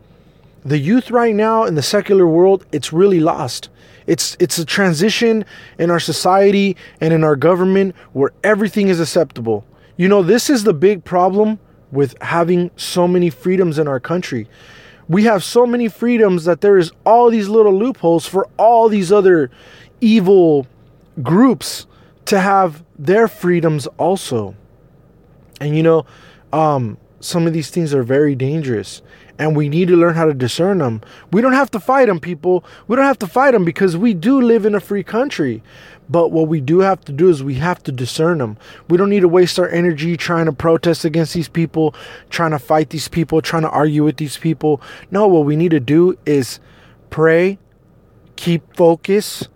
the 0.64 0.78
youth 0.78 1.10
right 1.10 1.34
now 1.34 1.64
in 1.64 1.74
the 1.74 1.82
secular 1.82 2.26
world, 2.26 2.64
it's 2.72 2.92
really 2.92 3.20
lost. 3.20 3.68
It's 4.06 4.36
it's 4.40 4.56
a 4.56 4.64
transition 4.64 5.44
in 5.78 5.90
our 5.90 6.00
society 6.00 6.76
and 7.00 7.12
in 7.12 7.24
our 7.24 7.36
government 7.36 7.94
where 8.12 8.32
everything 8.42 8.88
is 8.88 9.00
acceptable. 9.00 9.64
You 9.96 10.08
know, 10.08 10.22
this 10.22 10.50
is 10.50 10.64
the 10.64 10.74
big 10.74 11.04
problem 11.04 11.58
with 11.90 12.20
having 12.20 12.70
so 12.76 13.08
many 13.08 13.30
freedoms 13.30 13.78
in 13.78 13.88
our 13.88 14.00
country. 14.00 14.48
We 15.08 15.24
have 15.24 15.44
so 15.44 15.66
many 15.66 15.88
freedoms 15.88 16.44
that 16.44 16.60
there 16.60 16.76
is 16.76 16.92
all 17.04 17.30
these 17.30 17.48
little 17.48 17.72
loopholes 17.72 18.26
for 18.26 18.48
all 18.56 18.88
these 18.88 19.12
other 19.12 19.50
evil 20.00 20.66
groups 21.22 21.86
to 22.26 22.40
have 22.40 22.84
their 22.98 23.28
freedoms 23.28 23.86
also. 23.98 24.54
And 25.60 25.76
you 25.76 25.82
know, 25.82 26.04
um, 26.52 26.98
some 27.20 27.46
of 27.46 27.52
these 27.52 27.70
things 27.70 27.94
are 27.94 28.02
very 28.02 28.34
dangerous 28.34 29.00
and 29.38 29.56
we 29.56 29.68
need 29.68 29.88
to 29.88 29.96
learn 29.96 30.14
how 30.14 30.24
to 30.24 30.34
discern 30.34 30.78
them. 30.78 31.02
We 31.32 31.40
don't 31.40 31.52
have 31.52 31.70
to 31.72 31.80
fight 31.80 32.06
them, 32.06 32.20
people. 32.20 32.64
We 32.88 32.96
don't 32.96 33.04
have 33.04 33.18
to 33.20 33.26
fight 33.26 33.52
them 33.52 33.64
because 33.64 33.96
we 33.96 34.14
do 34.14 34.40
live 34.40 34.64
in 34.64 34.74
a 34.74 34.80
free 34.80 35.02
country. 35.02 35.62
But 36.08 36.30
what 36.30 36.48
we 36.48 36.60
do 36.60 36.80
have 36.80 37.04
to 37.06 37.12
do 37.12 37.28
is 37.28 37.42
we 37.42 37.54
have 37.54 37.82
to 37.84 37.92
discern 37.92 38.38
them. 38.38 38.56
We 38.88 38.96
don't 38.96 39.10
need 39.10 39.20
to 39.20 39.28
waste 39.28 39.58
our 39.58 39.68
energy 39.68 40.16
trying 40.16 40.46
to 40.46 40.52
protest 40.52 41.04
against 41.04 41.34
these 41.34 41.48
people, 41.48 41.94
trying 42.30 42.52
to 42.52 42.58
fight 42.58 42.90
these 42.90 43.08
people, 43.08 43.42
trying 43.42 43.62
to 43.62 43.70
argue 43.70 44.04
with 44.04 44.16
these 44.16 44.36
people. 44.36 44.80
No, 45.10 45.26
what 45.26 45.44
we 45.44 45.56
need 45.56 45.72
to 45.72 45.80
do 45.80 46.16
is 46.24 46.60
pray, 47.10 47.58
keep 48.36 48.76
focus, 48.76 49.48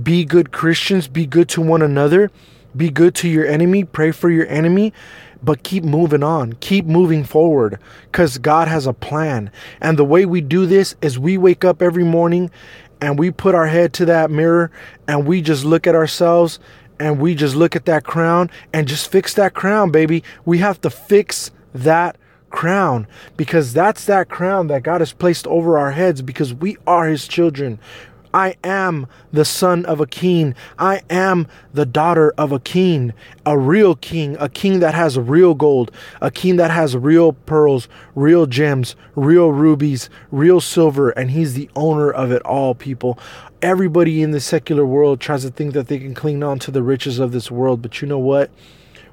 be 0.00 0.24
good 0.24 0.52
Christians, 0.52 1.06
be 1.06 1.26
good 1.26 1.48
to 1.50 1.60
one 1.60 1.82
another, 1.82 2.30
be 2.76 2.90
good 2.90 3.14
to 3.16 3.28
your 3.28 3.46
enemy, 3.46 3.84
pray 3.84 4.10
for 4.10 4.30
your 4.30 4.46
enemy, 4.48 4.92
but 5.42 5.62
keep 5.62 5.84
moving 5.84 6.22
on, 6.22 6.54
keep 6.54 6.84
moving 6.84 7.24
forward 7.24 7.78
because 8.04 8.38
God 8.38 8.68
has 8.68 8.86
a 8.86 8.92
plan. 8.92 9.50
And 9.80 9.98
the 9.98 10.04
way 10.04 10.24
we 10.24 10.40
do 10.40 10.66
this 10.66 10.94
is 11.02 11.18
we 11.18 11.36
wake 11.36 11.64
up 11.64 11.82
every 11.82 12.04
morning 12.04 12.50
and 13.00 13.18
we 13.18 13.30
put 13.30 13.54
our 13.54 13.66
head 13.66 13.92
to 13.94 14.04
that 14.06 14.30
mirror 14.30 14.70
and 15.08 15.26
we 15.26 15.42
just 15.42 15.64
look 15.64 15.86
at 15.86 15.94
ourselves 15.94 16.58
and 17.00 17.18
we 17.18 17.34
just 17.34 17.56
look 17.56 17.74
at 17.74 17.86
that 17.86 18.04
crown 18.04 18.50
and 18.72 18.86
just 18.86 19.10
fix 19.10 19.34
that 19.34 19.54
crown, 19.54 19.90
baby. 19.90 20.22
We 20.44 20.58
have 20.58 20.80
to 20.82 20.90
fix 20.90 21.50
that 21.74 22.16
crown 22.50 23.08
because 23.36 23.72
that's 23.72 24.04
that 24.04 24.28
crown 24.28 24.68
that 24.68 24.84
God 24.84 25.00
has 25.00 25.12
placed 25.12 25.46
over 25.48 25.78
our 25.78 25.90
heads 25.92 26.22
because 26.22 26.54
we 26.54 26.76
are 26.86 27.08
His 27.08 27.26
children. 27.26 27.80
I 28.34 28.56
am 28.64 29.06
the 29.32 29.44
son 29.44 29.84
of 29.84 30.00
a 30.00 30.06
king. 30.06 30.54
I 30.78 31.02
am 31.10 31.46
the 31.74 31.86
daughter 31.86 32.32
of 32.38 32.52
a 32.52 32.60
king, 32.60 33.12
a 33.44 33.58
real 33.58 33.94
king, 33.94 34.36
a 34.40 34.48
king 34.48 34.80
that 34.80 34.94
has 34.94 35.18
real 35.18 35.54
gold, 35.54 35.90
a 36.20 36.30
king 36.30 36.56
that 36.56 36.70
has 36.70 36.96
real 36.96 37.32
pearls, 37.32 37.88
real 38.14 38.46
gems, 38.46 38.96
real 39.14 39.52
rubies, 39.52 40.08
real 40.30 40.60
silver, 40.60 41.10
and 41.10 41.30
he's 41.30 41.54
the 41.54 41.70
owner 41.76 42.10
of 42.10 42.30
it 42.30 42.42
all, 42.42 42.74
people. 42.74 43.18
Everybody 43.60 44.22
in 44.22 44.30
the 44.30 44.40
secular 44.40 44.86
world 44.86 45.20
tries 45.20 45.42
to 45.42 45.50
think 45.50 45.74
that 45.74 45.88
they 45.88 45.98
can 45.98 46.14
cling 46.14 46.42
on 46.42 46.58
to 46.60 46.70
the 46.70 46.82
riches 46.82 47.18
of 47.18 47.32
this 47.32 47.50
world, 47.50 47.82
but 47.82 48.00
you 48.00 48.08
know 48.08 48.18
what? 48.18 48.50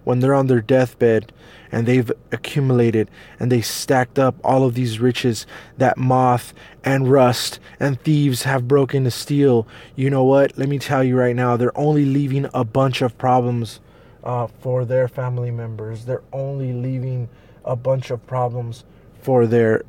When 0.03 0.19
they're 0.19 0.33
on 0.33 0.47
their 0.47 0.61
deathbed, 0.61 1.31
and 1.71 1.85
they've 1.87 2.11
accumulated 2.31 3.09
and 3.39 3.51
they 3.51 3.61
stacked 3.61 4.17
up 4.17 4.35
all 4.43 4.63
of 4.63 4.73
these 4.73 4.99
riches 4.99 5.45
that 5.77 5.97
moth 5.97 6.53
and 6.83 7.11
rust 7.11 7.59
and 7.79 8.01
thieves 8.01 8.43
have 8.43 8.67
broken 8.67 9.03
to 9.03 9.11
steal. 9.11 9.67
You 9.95 10.09
know 10.09 10.23
what? 10.23 10.57
Let 10.57 10.69
me 10.69 10.79
tell 10.79 11.03
you 11.03 11.17
right 11.17 11.35
now, 11.35 11.57
they're 11.57 11.77
only 11.77 12.05
leaving 12.05 12.47
a 12.53 12.63
bunch 12.63 13.01
of 13.01 13.17
problems 13.17 13.79
uh, 14.23 14.47
for 14.59 14.85
their 14.85 15.07
family 15.07 15.51
members. 15.51 16.05
They're 16.05 16.23
only 16.33 16.73
leaving 16.73 17.29
a 17.63 17.75
bunch 17.75 18.09
of 18.09 18.25
problems 18.25 18.83
for 19.21 19.45
their 19.45 19.83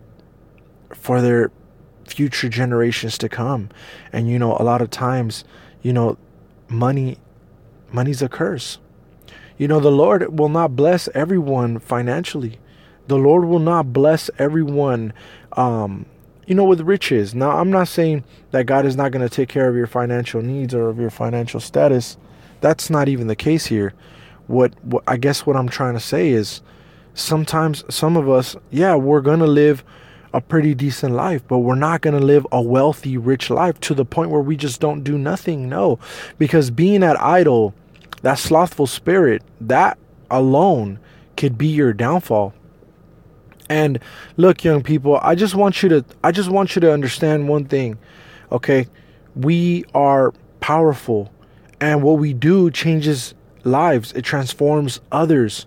for 0.92 1.20
their 1.20 1.50
future 2.04 2.48
generations 2.48 3.16
to 3.18 3.28
come. 3.28 3.70
And 4.12 4.28
you 4.28 4.38
know, 4.38 4.56
a 4.58 4.64
lot 4.64 4.82
of 4.82 4.90
times, 4.90 5.44
you 5.82 5.92
know, 5.92 6.18
money 6.68 7.18
money's 7.92 8.22
a 8.22 8.28
curse. 8.28 8.78
You 9.60 9.68
know, 9.68 9.78
the 9.78 9.90
Lord 9.90 10.38
will 10.38 10.48
not 10.48 10.74
bless 10.74 11.06
everyone 11.08 11.80
financially. 11.80 12.58
The 13.08 13.18
Lord 13.18 13.44
will 13.44 13.58
not 13.58 13.92
bless 13.92 14.30
everyone, 14.38 15.12
um, 15.52 16.06
you 16.46 16.54
know, 16.54 16.64
with 16.64 16.80
riches. 16.80 17.34
Now, 17.34 17.50
I'm 17.50 17.70
not 17.70 17.86
saying 17.86 18.24
that 18.52 18.64
God 18.64 18.86
is 18.86 18.96
not 18.96 19.12
going 19.12 19.20
to 19.20 19.28
take 19.28 19.50
care 19.50 19.68
of 19.68 19.76
your 19.76 19.86
financial 19.86 20.40
needs 20.40 20.72
or 20.72 20.88
of 20.88 20.98
your 20.98 21.10
financial 21.10 21.60
status. 21.60 22.16
That's 22.62 22.88
not 22.88 23.10
even 23.10 23.26
the 23.26 23.36
case 23.36 23.66
here. 23.66 23.92
What, 24.46 24.82
what 24.82 25.04
I 25.06 25.18
guess 25.18 25.44
what 25.44 25.56
I'm 25.56 25.68
trying 25.68 25.92
to 25.92 26.00
say 26.00 26.30
is 26.30 26.62
sometimes 27.12 27.84
some 27.94 28.16
of 28.16 28.30
us, 28.30 28.56
yeah, 28.70 28.94
we're 28.94 29.20
going 29.20 29.40
to 29.40 29.46
live 29.46 29.84
a 30.32 30.40
pretty 30.40 30.74
decent 30.74 31.12
life, 31.12 31.42
but 31.46 31.58
we're 31.58 31.74
not 31.74 32.00
going 32.00 32.18
to 32.18 32.24
live 32.24 32.46
a 32.50 32.62
wealthy, 32.62 33.18
rich 33.18 33.50
life 33.50 33.78
to 33.80 33.94
the 33.94 34.06
point 34.06 34.30
where 34.30 34.40
we 34.40 34.56
just 34.56 34.80
don't 34.80 35.04
do 35.04 35.18
nothing. 35.18 35.68
No, 35.68 35.98
because 36.38 36.70
being 36.70 37.02
at 37.02 37.20
idle 37.20 37.74
that 38.22 38.38
slothful 38.38 38.86
spirit, 38.86 39.42
that 39.60 39.98
alone 40.30 40.98
could 41.36 41.56
be 41.56 41.68
your 41.68 41.92
downfall. 41.92 42.54
And 43.68 44.00
look, 44.36 44.64
young 44.64 44.82
people, 44.82 45.18
I 45.22 45.34
just 45.34 45.54
want 45.54 45.82
you 45.82 45.88
to 45.90 46.04
I 46.24 46.32
just 46.32 46.50
want 46.50 46.74
you 46.74 46.80
to 46.80 46.92
understand 46.92 47.48
one 47.48 47.64
thing. 47.66 47.98
Okay? 48.50 48.88
We 49.36 49.84
are 49.94 50.32
powerful 50.60 51.32
and 51.80 52.02
what 52.02 52.18
we 52.18 52.34
do 52.34 52.70
changes 52.70 53.34
lives. 53.64 54.12
It 54.12 54.22
transforms 54.22 55.00
others. 55.12 55.66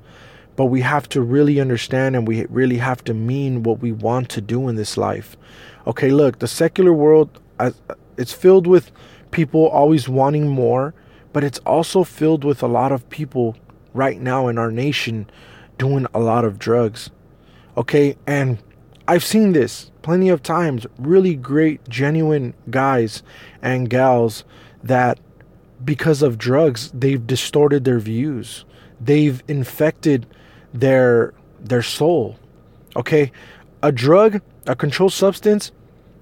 But 0.56 0.66
we 0.66 0.82
have 0.82 1.10
to 1.10 1.22
really 1.22 1.60
understand 1.60 2.16
and 2.16 2.28
we 2.28 2.46
really 2.46 2.78
have 2.78 3.04
to 3.06 3.14
mean 3.14 3.64
what 3.64 3.80
we 3.80 3.92
want 3.92 4.30
to 4.30 4.42
do 4.42 4.68
in 4.68 4.76
this 4.76 4.98
life. 4.98 5.36
Okay, 5.88 6.12
look, 6.12 6.40
the 6.40 6.48
secular 6.48 6.94
world 6.94 7.40
uh, 7.60 7.72
it's 8.18 8.34
filled 8.34 8.68
with 8.68 8.92
people 9.32 9.68
always 9.68 10.08
wanting 10.08 10.48
more 10.48 10.94
but 11.34 11.44
it's 11.44 11.60
also 11.60 12.04
filled 12.04 12.44
with 12.44 12.64
a 12.64 12.68
lot 12.68 12.92
of 12.92 13.10
people 13.10 13.58
right 13.94 14.22
now 14.22 14.48
in 14.48 14.58
our 14.58 14.72
nation 14.72 15.30
doing 15.78 16.08
a 16.14 16.20
lot 16.20 16.46
of 16.46 16.60
drugs. 16.60 17.10
Okay, 17.76 18.16
and 18.26 18.60
I've 19.08 19.24
seen 19.24 19.52
this 19.52 19.92
plenty 20.04 20.30
of 20.30 20.44
times. 20.44 20.86
Really 20.98 21.36
great, 21.36 21.90
genuine 21.90 22.54
guys 22.70 23.24
and 23.62 23.90
gals 23.90 24.44
that, 24.84 25.20
because 25.84 26.22
of 26.22 26.38
drugs, 26.38 26.92
they've 26.94 27.26
distorted 27.26 27.84
their 27.84 28.00
views. 28.00 28.64
They've 29.02 29.44
infected 29.48 30.26
their 30.74 31.34
their 31.60 31.82
soul. 31.82 32.38
Okay, 32.96 33.32
a 33.82 33.92
drug, 33.92 34.42
a 34.68 34.76
controlled 34.76 35.14
substance, 35.14 35.72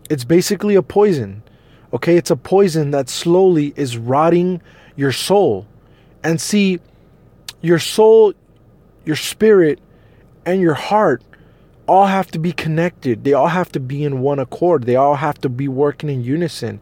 it's 0.10 0.24
basically 0.24 0.75
a 0.75 0.82
poison. 0.82 1.44
Okay, 1.93 2.15
it's 2.15 2.31
a 2.31 2.36
poison 2.36 2.91
that 2.91 3.10
slowly 3.10 3.74
is 3.75 3.98
rotting 3.98 4.62
your 4.95 5.12
soul. 5.12 5.67
And 6.24 6.39
see, 6.39 6.79
your 7.62 7.79
soul, 7.79 8.33
your 9.05 9.15
spirit, 9.15 9.79
and 10.45 10.62
your 10.62 10.74
heart 10.74 11.21
all 11.88 12.05
have 12.05 12.31
to 12.31 12.39
be 12.39 12.53
connected. 12.53 13.24
They 13.24 13.33
all 13.33 13.48
have 13.48 13.71
to 13.74 13.79
be 13.79 14.03
in 14.03 14.21
one 14.21 14.39
accord. 14.39 14.86
They 14.86 14.95
all 14.95 15.15
have 15.15 15.41
to 15.41 15.50
be 15.50 15.67
working 15.67 16.10
in 16.10 16.24
unison. 16.24 16.79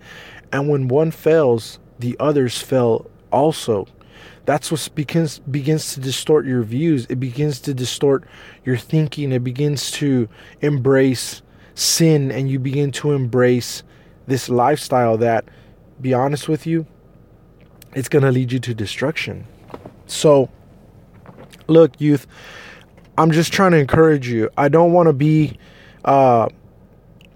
And 0.52 0.70
when 0.70 0.88
one 0.88 1.12
fails, 1.12 1.80
the 1.98 2.16
others 2.20 2.62
fail 2.62 3.10
also. 3.32 3.88
That's 4.46 4.72
what 4.72 4.90
begins 4.96 5.40
begins 5.40 5.94
to 5.94 6.00
distort 6.00 6.46
your 6.46 6.64
views. 6.64 7.06
It 7.10 7.20
begins 7.20 7.60
to 7.62 7.74
distort 7.74 8.24
your 8.66 8.78
thinking. 8.78 9.32
It 9.32 9.44
begins 9.44 9.92
to 9.92 10.28
embrace 10.62 11.42
sin 11.76 12.32
and 12.32 12.50
you 12.50 12.60
begin 12.60 12.92
to 12.92 13.12
embrace 13.12 13.84
this 14.30 14.48
lifestyle 14.48 15.18
that 15.18 15.46
be 16.00 16.14
honest 16.14 16.48
with 16.48 16.66
you, 16.66 16.86
it's 17.94 18.08
going 18.08 18.24
to 18.24 18.32
lead 18.32 18.52
you 18.52 18.60
to 18.60 18.74
destruction. 18.74 19.46
So, 20.08 20.50
look, 21.68 22.00
youth, 22.00 22.28
I'm 23.18 23.32
just 23.32 23.52
trying 23.52 23.72
to 23.72 23.78
encourage 23.78 24.30
you. 24.30 24.50
I 24.58 24.70
don't 24.70 24.94
want 24.94 25.08
to 25.08 25.14
be 25.14 25.58
uh, 26.06 26.48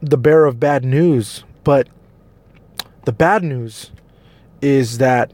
the 0.02 0.18
bearer 0.18 0.46
of 0.46 0.60
bad 0.60 0.86
news, 0.86 1.44
but 1.64 1.88
the 3.06 3.12
bad 3.12 3.44
news 3.44 3.92
is 4.62 5.00
that 5.00 5.34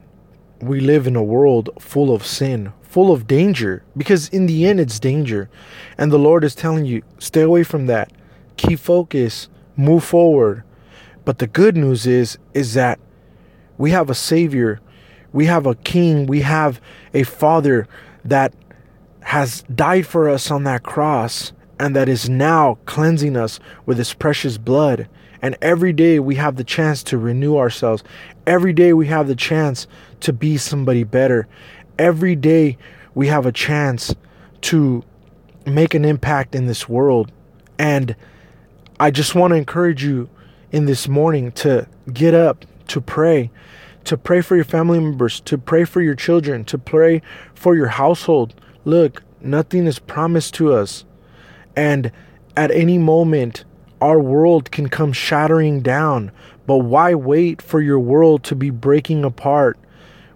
we 0.62 0.80
live 0.80 1.08
in 1.08 1.16
a 1.16 1.24
world 1.24 1.70
full 1.80 2.14
of 2.14 2.26
sin, 2.26 2.74
full 2.82 3.12
of 3.12 3.28
danger, 3.28 3.84
because 3.96 4.28
in 4.30 4.48
the 4.48 4.66
end, 4.66 4.80
it's 4.80 5.00
danger. 5.00 5.50
And 5.98 6.12
the 6.12 6.18
Lord 6.18 6.44
is 6.44 6.56
telling 6.56 6.86
you, 6.86 7.04
stay 7.20 7.42
away 7.42 7.64
from 7.64 7.86
that. 7.86 8.12
Keep 8.58 8.80
focus, 8.80 9.50
move 9.78 10.04
forward. 10.04 10.64
But 11.30 11.38
the 11.38 11.46
good 11.46 11.78
news 11.78 12.08
is, 12.08 12.40
is 12.56 12.74
that 12.74 13.00
we 13.78 13.92
have 13.92 14.10
a 14.10 14.16
Savior, 14.16 14.82
we 15.32 15.46
have 15.46 15.68
a 15.68 15.76
King, 15.76 16.26
we 16.26 16.42
have 16.42 16.82
a 17.14 17.22
Father 17.22 17.88
that 18.26 18.52
has 19.22 19.62
died 19.76 20.08
for 20.08 20.28
us 20.28 20.50
on 20.50 20.64
that 20.64 20.82
cross 20.82 21.54
and 21.80 21.96
that 21.96 22.10
is 22.10 22.28
now 22.28 22.80
cleansing 22.88 23.38
us 23.38 23.60
with 23.86 24.00
his 24.00 24.12
precious 24.16 24.58
blood. 24.58 25.08
And 25.40 25.56
every 25.62 25.94
day 25.94 26.20
we 26.20 26.34
have 26.34 26.56
the 26.56 26.64
chance 26.64 27.04
to 27.04 27.18
renew 27.20 27.58
ourselves. 27.58 28.04
Every 28.48 28.74
day 28.74 28.94
we 28.94 29.06
have 29.06 29.28
the 29.28 29.36
chance 29.36 29.86
to 30.22 30.34
be 30.34 30.58
somebody 30.58 31.04
better. 31.04 31.48
Every 32.00 32.36
day 32.36 32.76
we 33.14 33.28
have 33.28 33.46
a 33.46 33.52
chance 33.52 34.16
to 34.62 35.04
make 35.68 35.94
an 35.94 36.06
impact 36.06 36.56
in 36.56 36.66
this 36.66 36.90
world. 36.90 37.32
And 37.78 38.16
I 39.00 39.12
just 39.12 39.36
want 39.36 39.52
to 39.52 39.58
encourage 39.58 40.04
you 40.04 40.28
in 40.72 40.86
this 40.86 41.08
morning 41.08 41.52
to 41.54 41.88
get 42.12 42.34
up, 42.34 42.66
to 42.88 43.02
pray, 43.02 43.52
to 44.06 44.18
pray 44.18 44.42
for 44.42 44.56
your 44.56 44.66
family 44.66 45.00
members, 45.00 45.40
to 45.42 45.58
pray 45.58 45.84
for 45.84 46.02
your 46.02 46.16
children, 46.16 46.64
to 46.66 46.78
pray 46.78 47.22
for 47.54 47.76
your 47.76 47.88
household. 47.88 48.54
Look, 48.86 49.24
nothing 49.42 49.86
is 49.88 50.00
promised 50.00 50.54
to 50.56 50.74
us. 50.74 51.06
And 51.76 52.12
at 52.56 52.72
any 52.72 52.98
moment, 52.98 53.64
our 54.02 54.20
world 54.20 54.72
can 54.72 54.90
come 54.90 55.14
shattering 55.14 55.82
down. 55.82 56.32
But 56.66 56.80
why 56.80 57.16
wait 57.16 57.62
for 57.62 57.82
your 57.82 58.00
world 58.00 58.44
to 58.46 58.56
be 58.56 58.70
breaking 58.70 59.24
apart 59.24 59.78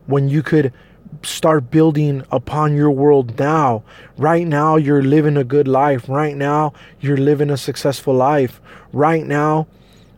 when 0.05 0.29
you 0.29 0.41
could 0.43 0.73
start 1.21 1.69
building 1.69 2.23
upon 2.31 2.75
your 2.75 2.91
world 2.91 3.37
now? 3.39 3.83
Right 4.17 4.47
now, 4.47 4.75
you're 4.75 5.03
living 5.03 5.37
a 5.37 5.43
good 5.43 5.67
life. 5.67 6.09
Right 6.09 6.35
now, 6.35 6.73
you're 6.99 7.17
living 7.17 7.49
a 7.49 7.57
successful 7.57 8.13
life. 8.13 8.59
Right 8.91 9.25
now, 9.25 9.67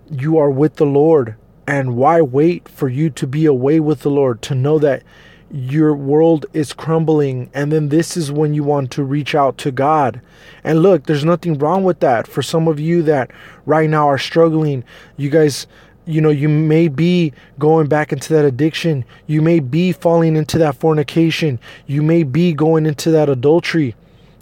you 0.10 0.38
are 0.38 0.50
with 0.50 0.76
the 0.76 0.86
Lord. 0.86 1.36
And 1.68 1.96
why 1.96 2.22
wait 2.22 2.70
for 2.70 2.88
you 2.88 3.10
to 3.12 3.26
be 3.26 3.46
away 3.46 3.80
with 3.80 4.02
the 4.02 4.10
Lord 4.10 4.42
to 4.44 4.56
know 4.56 4.78
that 4.80 5.04
your 5.52 5.96
world 5.96 6.46
is 6.54 6.74
crumbling 6.74 7.50
and 7.54 7.72
then 7.72 7.90
this 7.90 8.18
is 8.18 8.32
when 8.32 8.54
you 8.54 8.64
want 8.64 8.92
to 8.92 9.04
reach 9.04 9.34
out 9.34 9.58
to 9.60 9.72
God. 9.72 10.22
And 10.64 10.82
look, 10.82 11.06
there's 11.06 11.24
nothing 11.24 11.58
wrong 11.58 11.84
with 11.84 12.00
that. 12.02 12.28
For 12.28 12.42
some 12.42 12.68
of 12.68 12.80
you 12.80 13.02
that 13.04 13.32
right 13.66 13.90
now 13.90 14.08
are 14.08 14.18
struggling, 14.18 14.84
you 15.18 15.30
guys 15.30 15.68
you 16.08 16.22
know, 16.22 16.30
you 16.30 16.48
may 16.48 16.88
be 16.88 17.34
going 17.58 17.88
back 17.88 18.14
into 18.14 18.34
that 18.34 18.46
addiction. 18.46 19.06
You 19.26 19.42
may 19.42 19.60
be 19.60 19.92
falling 19.92 20.36
into 20.36 20.58
that 20.60 20.76
fornication. 20.76 21.60
You 21.88 22.04
may 22.04 22.24
be 22.24 22.54
going 22.54 22.86
into 22.86 23.10
that 23.12 23.28
adultery. 23.28 23.96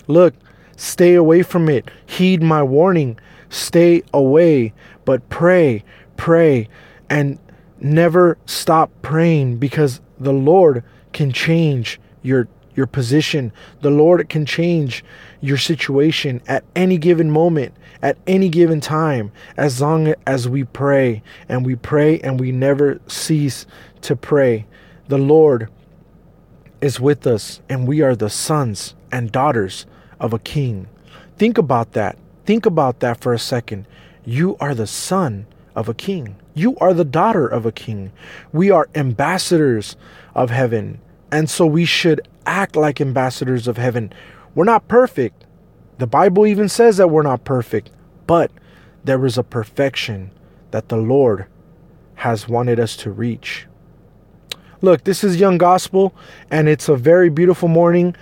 Look, 0.08 0.34
stay 0.76 1.16
away 1.16 1.42
from 1.42 1.70
it. 1.70 1.90
Heed 2.06 2.42
my 2.42 2.64
warning. 2.64 3.18
Stay 3.54 4.02
away, 4.12 4.74
but 5.06 5.30
pray, 5.30 5.84
pray, 6.18 6.68
and 7.08 7.38
never 7.80 8.36
stop 8.48 8.92
praying 9.04 9.58
because 9.58 10.02
the 10.20 10.34
Lord 10.34 10.84
can 11.12 11.32
change 11.32 12.00
your 12.24 12.48
your 12.74 12.88
position. 12.88 13.52
The 13.82 13.92
Lord 13.92 14.28
can 14.30 14.48
change 14.48 15.06
your 15.40 15.58
situation 15.58 16.42
at 16.48 16.64
any 16.76 16.98
given 16.98 17.30
moment, 17.30 17.76
at 18.02 18.18
any 18.26 18.50
given 18.50 18.82
time, 18.82 19.32
as 19.56 19.80
long 19.80 20.16
as 20.26 20.50
we 20.50 20.64
pray 20.64 21.22
and 21.48 21.64
we 21.64 21.76
pray 21.76 22.20
and 22.22 22.40
we 22.40 22.52
never 22.52 23.00
cease 23.06 23.68
to 24.02 24.16
pray. 24.16 24.66
The 25.10 25.20
Lord 25.20 25.70
is 26.82 27.00
with 27.00 27.28
us, 27.28 27.62
and 27.70 27.88
we 27.88 28.02
are 28.02 28.16
the 28.16 28.32
sons 28.32 28.96
and 29.12 29.32
daughters 29.32 29.86
of 30.20 30.34
a 30.34 30.40
king. 30.40 30.88
Think 31.38 31.60
about 31.60 31.92
that. 31.92 32.18
Think 32.46 32.66
about 32.66 33.00
that 33.00 33.22
for 33.22 33.34
a 33.34 33.40
second. 33.40 33.88
You 34.26 34.58
are 34.60 34.76
the 34.76 34.88
son 34.88 35.46
of 35.76 35.90
a 35.90 35.94
king. 35.94 36.36
You 36.54 36.76
are 36.78 36.94
the 36.94 37.06
daughter 37.06 37.48
of 37.48 37.66
a 37.66 37.72
king. 37.72 38.12
We 38.52 38.70
are 38.70 38.90
ambassadors 38.96 39.96
of 40.36 40.50
heaven. 40.50 41.00
And 41.32 41.50
so 41.50 41.66
we 41.66 41.86
should 41.86 42.22
act 42.46 42.76
like 42.76 43.02
ambassadors 43.02 43.68
of 43.68 43.78
heaven. 43.78 44.14
We're 44.56 44.66
not 44.66 44.88
perfect. 44.88 45.46
The 45.98 46.08
Bible 46.08 46.46
even 46.46 46.70
says 46.70 46.98
that 46.98 47.10
we're 47.10 47.24
not 47.24 47.44
perfect, 47.44 47.90
but 48.28 48.52
there 49.04 49.26
is 49.26 49.38
a 49.38 49.44
perfection 49.44 50.32
that 50.72 50.90
the 50.90 50.98
Lord 50.98 51.48
has 52.16 52.48
wanted 52.48 52.80
us 52.80 52.96
to 52.98 53.12
reach. 53.12 53.68
Look, 54.82 55.06
this 55.06 55.24
is 55.24 55.40
Young 55.40 55.58
Gospel, 55.58 56.14
and 56.52 56.68
it's 56.68 56.90
a 56.90 56.96
very 56.96 57.30
beautiful 57.30 57.70
morning. 57.70 58.16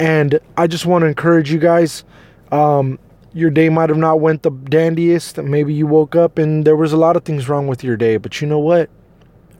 And 0.00 0.40
I 0.56 0.66
just 0.66 0.86
want 0.86 1.02
to 1.02 1.06
encourage 1.06 1.52
you 1.52 1.58
guys. 1.58 2.04
Um, 2.50 2.98
your 3.32 3.50
day 3.50 3.68
might 3.68 3.90
have 3.90 3.98
not 3.98 4.20
went 4.20 4.42
the 4.42 4.50
dandiest. 4.50 5.38
Maybe 5.38 5.74
you 5.74 5.86
woke 5.86 6.16
up 6.16 6.38
and 6.38 6.64
there 6.64 6.76
was 6.76 6.92
a 6.92 6.96
lot 6.96 7.16
of 7.16 7.24
things 7.24 7.48
wrong 7.48 7.66
with 7.66 7.84
your 7.84 7.96
day. 7.96 8.16
But 8.16 8.40
you 8.40 8.46
know 8.46 8.58
what? 8.58 8.88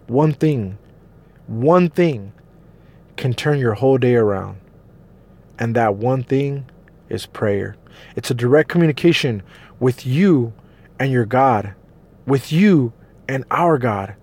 One 0.06 0.32
thing, 0.32 0.78
one 1.46 1.90
thing 1.90 2.32
can 3.16 3.34
turn 3.34 3.58
your 3.58 3.74
whole 3.74 3.98
day 3.98 4.14
around. 4.14 4.60
And 5.58 5.74
that 5.74 5.96
one 5.96 6.22
thing 6.22 6.70
is 7.08 7.26
prayer. 7.26 7.76
It's 8.14 8.30
a 8.30 8.34
direct 8.34 8.68
communication 8.68 9.42
with 9.80 10.06
you 10.06 10.52
and 10.98 11.10
your 11.10 11.24
God, 11.24 11.74
with 12.26 12.52
you 12.52 12.92
and 13.28 13.44
our 13.50 13.78
God. 13.78 14.14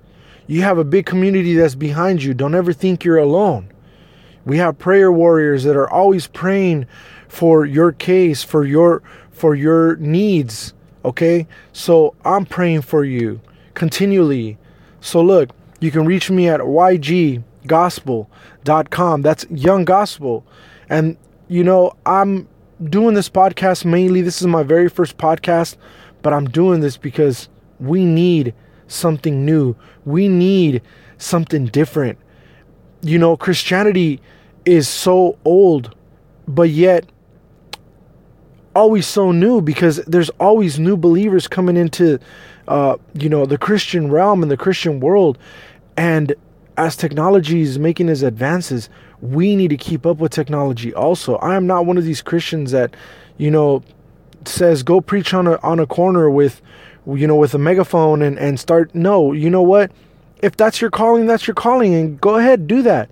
You 0.48 0.62
have 0.62 0.78
a 0.78 0.84
big 0.84 1.06
community 1.06 1.56
that's 1.56 1.76
behind 1.76 2.24
you. 2.24 2.34
Don't 2.34 2.56
ever 2.56 2.74
think 2.74 3.04
you're 3.04 3.18
alone. 3.18 3.72
We 4.46 4.58
have 4.58 4.78
prayer 4.78 5.12
warriors 5.12 5.64
that 5.64 5.76
are 5.76 5.90
always 5.90 6.28
praying 6.28 6.86
for 7.28 7.66
your 7.66 7.92
case, 7.92 8.44
for 8.44 8.66
your 8.66 9.02
for 9.34 9.56
your 9.56 9.98
needs, 9.98 10.74
okay? 11.04 11.46
So 11.74 12.16
I'm 12.24 12.46
praying 12.46 12.84
for 12.84 13.04
you 13.04 13.42
continually. 13.74 14.58
So 15.02 15.22
look, 15.22 15.50
you 15.82 15.92
can 15.92 16.06
reach 16.06 16.32
me 16.32 16.48
at 16.48 16.62
yggospel.com. 16.62 19.22
That's 19.22 19.46
Young 19.50 19.84
Gospel. 19.84 20.46
And 20.90 21.18
you 21.50 21.64
know, 21.64 21.94
I'm 22.06 22.48
doing 22.84 23.16
this 23.16 23.30
podcast 23.30 23.86
mainly 23.86 24.22
this 24.22 24.42
is 24.42 24.48
my 24.48 24.64
very 24.64 24.90
first 24.90 25.18
podcast, 25.18 25.78
but 26.22 26.34
I'm 26.34 26.46
doing 26.46 26.80
this 26.80 26.98
because 26.98 27.50
we 27.80 28.06
need 28.06 28.54
something 28.88 29.46
new. 29.46 29.76
We 30.06 30.28
need 30.28 30.82
something 31.18 31.66
different. 31.66 32.18
You 33.02 33.20
know, 33.20 33.36
Christianity 33.36 34.22
is 34.66 34.88
so 34.88 35.38
old, 35.44 35.96
but 36.48 36.70
yet 36.70 37.06
always 38.76 39.08
so 39.08 39.32
new 39.32 39.62
because 39.62 39.98
there's 40.06 40.30
always 40.32 40.80
new 40.80 40.98
believers 40.98 41.48
coming 41.48 41.78
into 41.78 42.20
uh, 42.68 42.98
you 43.14 43.30
know 43.30 43.46
the 43.46 43.58
Christian 43.58 44.12
realm 44.12 44.42
and 44.42 44.52
the 44.52 44.58
Christian 44.58 45.00
world. 45.00 45.38
And 45.98 46.34
as 46.78 46.96
technology 46.96 47.62
is 47.62 47.78
making 47.78 48.10
its 48.10 48.24
advances 48.24 48.90
we 49.24 49.56
need 49.56 49.70
to 49.70 49.78
keep 49.78 50.06
up 50.06 50.18
with 50.18 50.34
technology 50.34 50.94
also. 50.94 51.36
I 51.38 51.56
am 51.56 51.66
not 51.66 51.86
one 51.86 51.98
of 51.98 52.04
these 52.04 52.22
Christians 52.22 52.72
that 52.72 52.94
you 53.38 53.50
know 53.50 53.82
says 54.46 54.84
go 54.84 55.00
preach 55.00 55.34
on 55.34 55.48
a 55.48 55.58
on 55.62 55.80
a 55.80 55.88
corner 55.88 56.30
with 56.30 56.62
you 57.08 57.26
know 57.26 57.38
with 57.38 57.54
a 57.54 57.58
megaphone 57.58 58.22
and 58.22 58.38
and 58.38 58.60
start. 58.60 58.94
No 58.94 59.32
you 59.32 59.50
know 59.50 59.62
what? 59.62 59.92
If 60.42 60.58
that's 60.58 60.82
your 60.82 60.92
calling 60.92 61.26
that's 61.26 61.48
your 61.48 61.56
calling 61.56 61.94
and 61.94 62.20
go 62.20 62.36
ahead 62.36 62.68
do 62.68 62.82
that. 62.82 63.10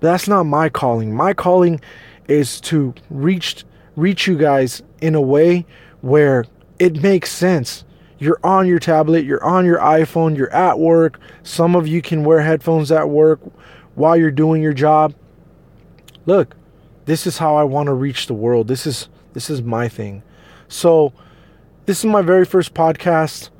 But 0.00 0.12
that's 0.12 0.28
not 0.28 0.44
my 0.44 0.68
calling. 0.68 1.16
My 1.16 1.32
calling 1.32 1.80
is 2.28 2.60
to 2.62 2.92
reach 3.08 3.64
reach 3.96 4.26
you 4.26 4.36
guys 4.36 4.82
in 5.00 5.14
a 5.14 5.20
way 5.20 5.66
where 6.00 6.44
it 6.78 7.02
makes 7.02 7.30
sense. 7.30 7.84
You're 8.18 8.40
on 8.44 8.66
your 8.66 8.78
tablet, 8.78 9.24
you're 9.24 9.44
on 9.44 9.64
your 9.64 9.78
iPhone, 9.78 10.36
you're 10.36 10.52
at 10.52 10.78
work. 10.78 11.18
Some 11.42 11.74
of 11.74 11.86
you 11.86 12.00
can 12.00 12.24
wear 12.24 12.40
headphones 12.40 12.90
at 12.92 13.08
work 13.08 13.40
while 13.94 14.16
you're 14.16 14.30
doing 14.30 14.62
your 14.62 14.72
job. 14.72 15.14
Look, 16.26 16.56
this 17.04 17.26
is 17.26 17.38
how 17.38 17.56
I 17.56 17.64
want 17.64 17.88
to 17.88 17.92
reach 17.92 18.26
the 18.26 18.34
world. 18.34 18.68
This 18.68 18.86
is 18.86 19.08
this 19.32 19.50
is 19.50 19.62
my 19.62 19.88
thing. 19.88 20.22
So, 20.68 21.12
this 21.86 21.98
is 21.98 22.04
my 22.06 22.22
very 22.22 22.44
first 22.44 22.72
podcast 22.72 23.50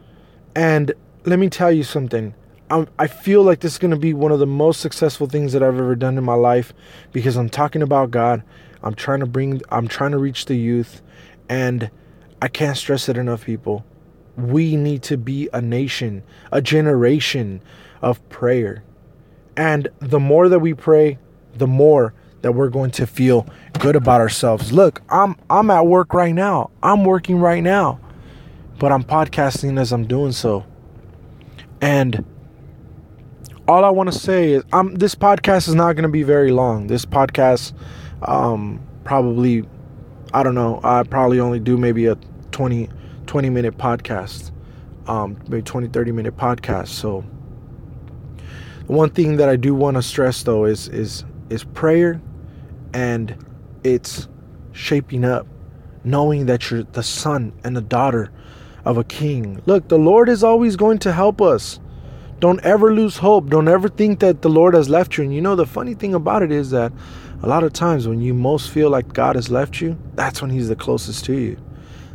and 0.55 0.93
let 1.25 1.39
me 1.39 1.49
tell 1.49 1.73
you 1.73 1.83
something. 1.83 2.35
I'm, 2.71 2.89
I 2.99 3.07
feel 3.07 3.43
like 3.43 3.61
this 3.61 3.73
is 3.73 3.79
going 3.79 3.91
to 3.91 3.99
be 3.99 4.15
one 4.15 4.33
of 4.33 4.39
the 4.39 4.47
most 4.47 4.81
successful 4.81 5.27
things 5.27 5.53
that 5.53 5.63
I've 5.63 5.79
ever 5.79 5.95
done 5.95 6.17
in 6.17 6.25
my 6.25 6.35
life 6.35 6.73
because 7.13 7.37
I'm 7.37 7.51
talking 7.51 7.83
about 7.83 8.11
God 8.11 8.43
I'm 8.85 8.95
trying 8.95 9.21
to 9.21 9.27
bring 9.27 9.63
I'm 9.71 9.89
trying 9.89 10.13
to 10.13 10.19
reach 10.19 10.45
the 10.45 10.55
youth 10.55 11.03
and 11.49 11.91
I 12.41 12.49
can't 12.49 12.77
stress 12.77 13.09
it 13.09 13.17
enough 13.17 13.47
people. 13.47 13.85
We 14.37 14.77
need 14.77 15.03
to 15.05 15.17
be 15.17 15.49
a 15.53 15.61
nation, 15.63 16.23
a 16.53 16.61
generation 16.61 17.63
of 18.03 18.27
prayer. 18.29 18.85
And 19.57 19.89
the 20.01 20.21
more 20.21 20.49
that 20.51 20.59
we 20.59 20.75
pray, 20.75 21.19
the 21.55 21.67
more 21.67 22.13
that 22.43 22.53
we're 22.53 22.69
going 22.69 22.91
to 22.91 23.07
feel 23.07 23.47
good 23.79 23.97
about 23.97 24.21
ourselves. 24.21 24.71
Look, 24.71 25.01
I'm 25.09 25.37
I'm 25.49 25.71
at 25.71 25.87
work 25.87 26.13
right 26.13 26.35
now. 26.35 26.71
I'm 26.83 27.05
working 27.05 27.39
right 27.39 27.63
now. 27.63 28.01
But 28.79 28.93
I'm 28.93 29.05
podcasting 29.05 29.81
as 29.81 29.93
I'm 29.93 30.07
doing 30.07 30.33
so. 30.33 30.67
And 31.81 32.25
all 33.67 33.85
I 33.85 33.91
want 33.91 34.13
to 34.13 34.19
say 34.19 34.53
is 34.53 34.65
I'm 34.73 34.95
this 34.95 35.15
podcast 35.15 35.69
is 35.69 35.75
not 35.75 35.95
going 35.95 36.05
to 36.05 36.09
be 36.09 36.23
very 36.23 36.53
long. 36.53 36.87
This 36.87 37.05
podcast 37.05 37.73
um 38.23 38.81
probably 39.05 39.67
I 40.33 40.43
don't 40.43 40.55
know, 40.55 40.81
I 40.83 41.03
probably 41.05 41.41
only 41.41 41.61
do 41.61 41.77
maybe 41.77 42.07
a 42.07 42.17
20 42.51 42.89
20 43.27 43.51
minute 43.51 43.79
podcast. 43.79 44.51
Um 45.07 45.39
maybe 45.49 45.63
20 45.63 45.89
30 45.89 46.13
minute 46.13 46.37
podcast. 46.37 46.89
So 46.89 47.25
one 48.87 49.11
thing 49.11 49.37
that 49.37 49.49
I 49.49 49.57
do 49.57 49.75
want 49.75 49.97
to 49.97 50.03
stress 50.03 50.43
though 50.43 50.65
is 50.67 50.89
is 50.89 51.25
is 51.49 51.65
prayer 51.65 52.21
and 52.93 53.37
it's 53.83 54.29
shaping 54.73 55.25
up 55.25 55.47
knowing 56.05 56.47
that 56.47 56.71
you're 56.71 56.83
the 56.83 57.03
son 57.03 57.53
and 57.65 57.75
the 57.77 57.81
daughter 57.81 58.31
of 58.85 58.99
a 58.99 59.05
king. 59.05 59.63
Look, 59.65 59.89
the 59.89 59.99
Lord 59.99 60.29
is 60.29 60.45
always 60.45 60.77
going 60.77 60.99
to 60.99 61.13
help 61.13 61.41
us. 61.41 61.81
Don't 62.45 62.61
ever 62.61 62.93
lose 62.93 63.17
hope. 63.17 63.49
Don't 63.49 63.69
ever 63.69 63.89
think 63.89 64.21
that 64.21 64.43
the 64.43 64.51
Lord 64.51 64.75
has 64.75 64.91
left 64.91 65.17
you. 65.17 65.25
And 65.25 65.35
you 65.35 65.41
know, 65.41 65.57
the 65.57 65.65
funny 65.65 65.95
thing 65.95 66.13
about 66.13 66.43
it 66.43 66.53
is 66.53 66.73
that 66.73 66.93
a 67.43 67.49
lot 67.49 67.65
of 67.65 67.73
times 67.73 68.07
when 68.07 68.21
you 68.21 68.35
most 68.35 68.69
feel 68.71 68.91
like 68.91 69.15
God 69.15 69.37
has 69.37 69.49
left 69.49 69.81
you, 69.81 69.97
that's 70.15 70.43
when 70.43 70.51
He's 70.51 70.69
the 70.69 70.77
closest 70.77 71.25
to 71.25 71.33
you. 71.33 71.57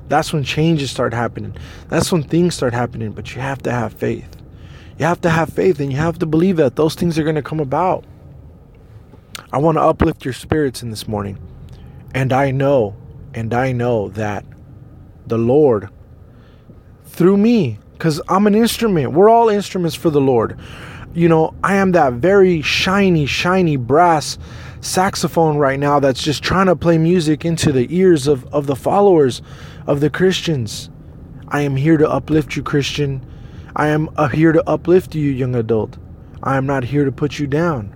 That's 0.07 0.31
when 0.31 0.43
changes 0.43 0.91
start 0.91 1.15
happening. 1.15 1.55
That's 1.87 2.11
when 2.11 2.21
things 2.21 2.53
start 2.53 2.75
happening. 2.75 3.11
But 3.11 3.33
you 3.33 3.41
have 3.41 3.63
to 3.63 3.71
have 3.71 3.93
faith. 3.93 4.37
You 4.99 5.05
have 5.07 5.19
to 5.21 5.31
have 5.31 5.49
faith 5.49 5.79
and 5.79 5.91
you 5.91 5.97
have 5.97 6.19
to 6.19 6.27
believe 6.27 6.57
that 6.57 6.75
those 6.75 6.93
things 6.93 7.17
are 7.17 7.23
going 7.23 7.33
to 7.33 7.41
come 7.41 7.59
about. 7.59 8.05
I 9.51 9.57
want 9.57 9.77
to 9.77 9.81
uplift 9.81 10.25
your 10.25 10.35
spirits 10.35 10.83
in 10.83 10.91
this 10.91 11.07
morning. 11.07 11.39
And 12.13 12.31
I 12.31 12.51
know, 12.51 12.95
and 13.33 13.51
I 13.51 13.71
know 13.71 14.09
that 14.09 14.45
the 15.25 15.39
Lord, 15.39 15.89
through 17.05 17.37
me, 17.37 17.79
because 17.99 18.21
I'm 18.29 18.47
an 18.47 18.55
instrument, 18.55 19.11
we're 19.11 19.27
all 19.27 19.49
instruments 19.49 19.93
for 19.93 20.09
the 20.09 20.21
Lord. 20.21 20.57
You 21.13 21.27
know, 21.27 21.53
I 21.61 21.75
am 21.75 21.91
that 21.91 22.13
very 22.13 22.61
shiny, 22.61 23.25
shiny 23.25 23.75
brass 23.75 24.37
saxophone 24.79 25.57
right 25.57 25.77
now 25.77 25.99
that's 25.99 26.23
just 26.23 26.41
trying 26.41 26.67
to 26.67 26.77
play 26.77 26.97
music 26.97 27.43
into 27.43 27.73
the 27.73 27.93
ears 27.93 28.25
of, 28.25 28.45
of 28.53 28.67
the 28.67 28.75
followers 28.77 29.41
of 29.85 29.99
the 29.99 30.09
Christians. 30.09 30.89
I 31.49 31.61
am 31.61 31.75
here 31.75 31.97
to 31.97 32.09
uplift 32.09 32.55
you, 32.55 32.63
Christian. 32.63 33.25
I 33.75 33.87
am 33.87 34.09
uh, 34.15 34.29
here 34.29 34.53
to 34.53 34.63
uplift 34.69 35.13
you, 35.13 35.29
young 35.29 35.53
adult. 35.55 35.97
I 36.41 36.55
am 36.55 36.65
not 36.65 36.85
here 36.85 37.03
to 37.03 37.11
put 37.11 37.37
you 37.37 37.47
down. 37.47 37.93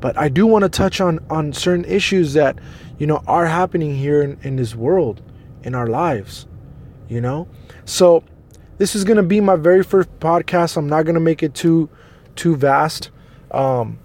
But 0.00 0.18
I 0.18 0.28
do 0.28 0.44
want 0.44 0.64
to 0.64 0.68
touch 0.68 1.00
on, 1.00 1.20
on 1.30 1.52
certain 1.52 1.84
issues 1.84 2.32
that, 2.32 2.58
you 2.98 3.06
know, 3.06 3.22
are 3.28 3.46
happening 3.46 3.94
here 3.94 4.22
in, 4.22 4.40
in 4.42 4.56
this 4.56 4.74
world, 4.74 5.22
in 5.62 5.76
our 5.76 5.86
lives, 5.86 6.48
you 7.08 7.20
know? 7.20 7.46
So 7.84 8.24
this 8.80 8.96
is 8.96 9.04
to 9.18 9.22
be 9.22 9.42
my 9.42 9.56
very 9.56 9.84
first 9.84 10.08
podcast. 10.20 10.78
I'm 10.78 10.88
not 10.88 11.04
to 11.14 11.20
make 11.20 11.42
it 11.42 11.52
too, 11.52 11.90
too 12.34 12.56
vast. 12.56 13.10
Um, 13.50 13.98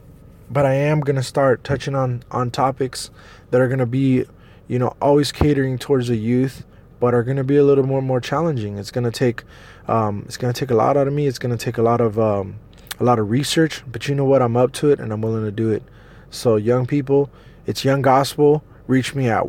but 0.49 0.65
I 0.65 0.73
am 0.73 0.99
to 1.15 1.23
start 1.23 1.63
touching 1.63 1.95
on, 1.95 2.23
on 2.29 2.51
topics 2.51 3.09
that 3.51 3.61
are 3.61 3.69
to 3.79 3.85
be, 3.85 4.25
you 4.67 4.77
know, 4.77 4.93
always 5.01 5.31
catering 5.31 5.77
towards 5.77 6.09
the 6.09 6.17
youth, 6.17 6.65
but 6.99 7.13
are 7.13 7.23
to 7.37 7.43
be 7.45 7.55
a 7.55 7.63
little 7.63 7.85
more, 7.85 8.01
more 8.01 8.19
challenging. 8.19 8.77
It's 8.77 8.91
to 9.05 9.11
take 9.11 9.43
um, 9.87 10.23
it's 10.25 10.35
gonna 10.35 10.51
take 10.51 10.71
a 10.71 10.75
lot 10.75 10.97
out 10.97 11.07
of 11.07 11.13
me. 11.13 11.25
It's 11.25 11.39
gonna 11.39 11.55
take 11.55 11.77
a 11.77 11.81
lot 11.81 12.01
of 12.01 12.19
um, 12.19 12.57
a 12.99 13.05
lot 13.05 13.17
of 13.17 13.29
research, 13.29 13.81
but 13.89 14.09
you 14.09 14.15
know 14.15 14.25
what? 14.25 14.41
I'm 14.41 14.57
up 14.57 14.73
to 14.73 14.91
it 14.91 14.99
and 14.99 15.13
I'm 15.13 15.21
willing 15.21 15.45
to 15.45 15.51
do 15.51 15.71
it. 15.71 15.83
So, 16.31 16.57
young 16.57 16.85
people, 16.85 17.29
it's 17.65 17.85
Young 17.85 18.01
Gospel. 18.01 18.61
Reach 18.87 19.15
me 19.15 19.29
at 19.29 19.47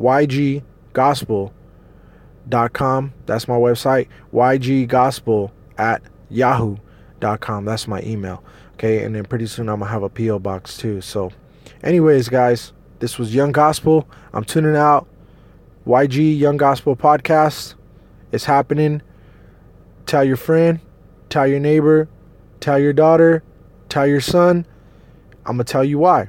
yggospel.com. 2.49 3.13
That's 3.27 3.49
my 3.49 3.55
website. 3.55 4.09
yggospel 4.33 5.51
at 5.79 6.03
yahoo.com. 6.31 7.65
That's 7.65 7.89
my 7.89 8.03
email. 8.03 8.43
Okay, 8.75 9.05
and 9.05 9.15
then 9.15 9.25
pretty 9.25 9.47
soon 9.47 9.69
I'm 9.69 9.81
gonna 9.81 9.91
have 9.91 10.03
a 10.03 10.09
PO 10.09 10.39
box 10.39 10.77
too. 10.77 11.01
So, 11.01 11.33
anyways, 11.83 12.29
guys, 12.29 12.73
this 12.99 13.19
was 13.19 13.35
Young 13.35 13.53
Gospel. 13.53 14.09
I'm 14.33 14.45
tuning 14.45 14.77
out. 14.77 15.07
YG 15.87 16.39
Young 16.39 16.57
Gospel 16.57 16.97
Podcast. 16.97 17.75
It's 18.33 18.45
happening. 18.45 19.03
Tell 20.05 20.25
your 20.25 20.37
friend, 20.37 20.81
tell 21.29 21.47
your 21.47 21.61
neighbor, 21.61 22.09
tell 22.61 22.79
your 22.79 22.93
daughter, 22.93 23.43
tell 23.89 24.07
your 24.07 24.21
son. 24.21 24.67
I'm 25.47 25.57
going 25.57 25.65
to 25.65 25.73
tell 25.73 25.85
you 25.85 25.99
why. 25.99 26.29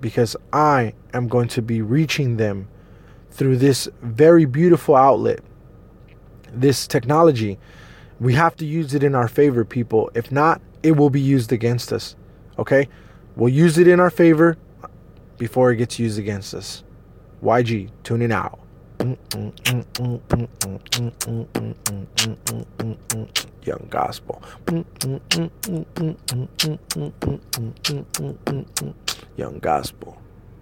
Because 0.00 0.36
I 0.52 0.92
am 1.14 1.28
going 1.28 1.48
to 1.48 1.62
be 1.62 1.80
reaching 1.82 2.36
them 2.36 2.68
through 3.38 3.56
this 3.56 3.88
very 4.02 4.44
beautiful 4.44 4.96
outlet, 4.96 5.38
this 6.52 6.88
technology. 6.88 7.56
We 8.18 8.34
have 8.34 8.56
to 8.56 8.66
use 8.66 8.94
it 8.94 9.04
in 9.04 9.14
our 9.14 9.28
favor, 9.28 9.64
people. 9.64 10.10
If 10.12 10.32
not, 10.32 10.60
it 10.82 10.96
will 10.96 11.08
be 11.08 11.20
used 11.20 11.52
against 11.52 11.92
us. 11.92 12.16
Okay? 12.58 12.88
We'll 13.36 13.52
use 13.54 13.78
it 13.78 13.86
in 13.86 14.00
our 14.00 14.10
favor 14.10 14.58
before 15.38 15.70
it 15.70 15.76
gets 15.76 16.00
used 16.00 16.18
against 16.18 16.52
us. 16.52 16.82
YG, 17.40 17.90
tuning 18.02 18.32
out. 18.32 18.58
Young 23.62 23.86
gospel. 23.88 24.42
Young 29.36 29.58
gospel. 29.60 30.18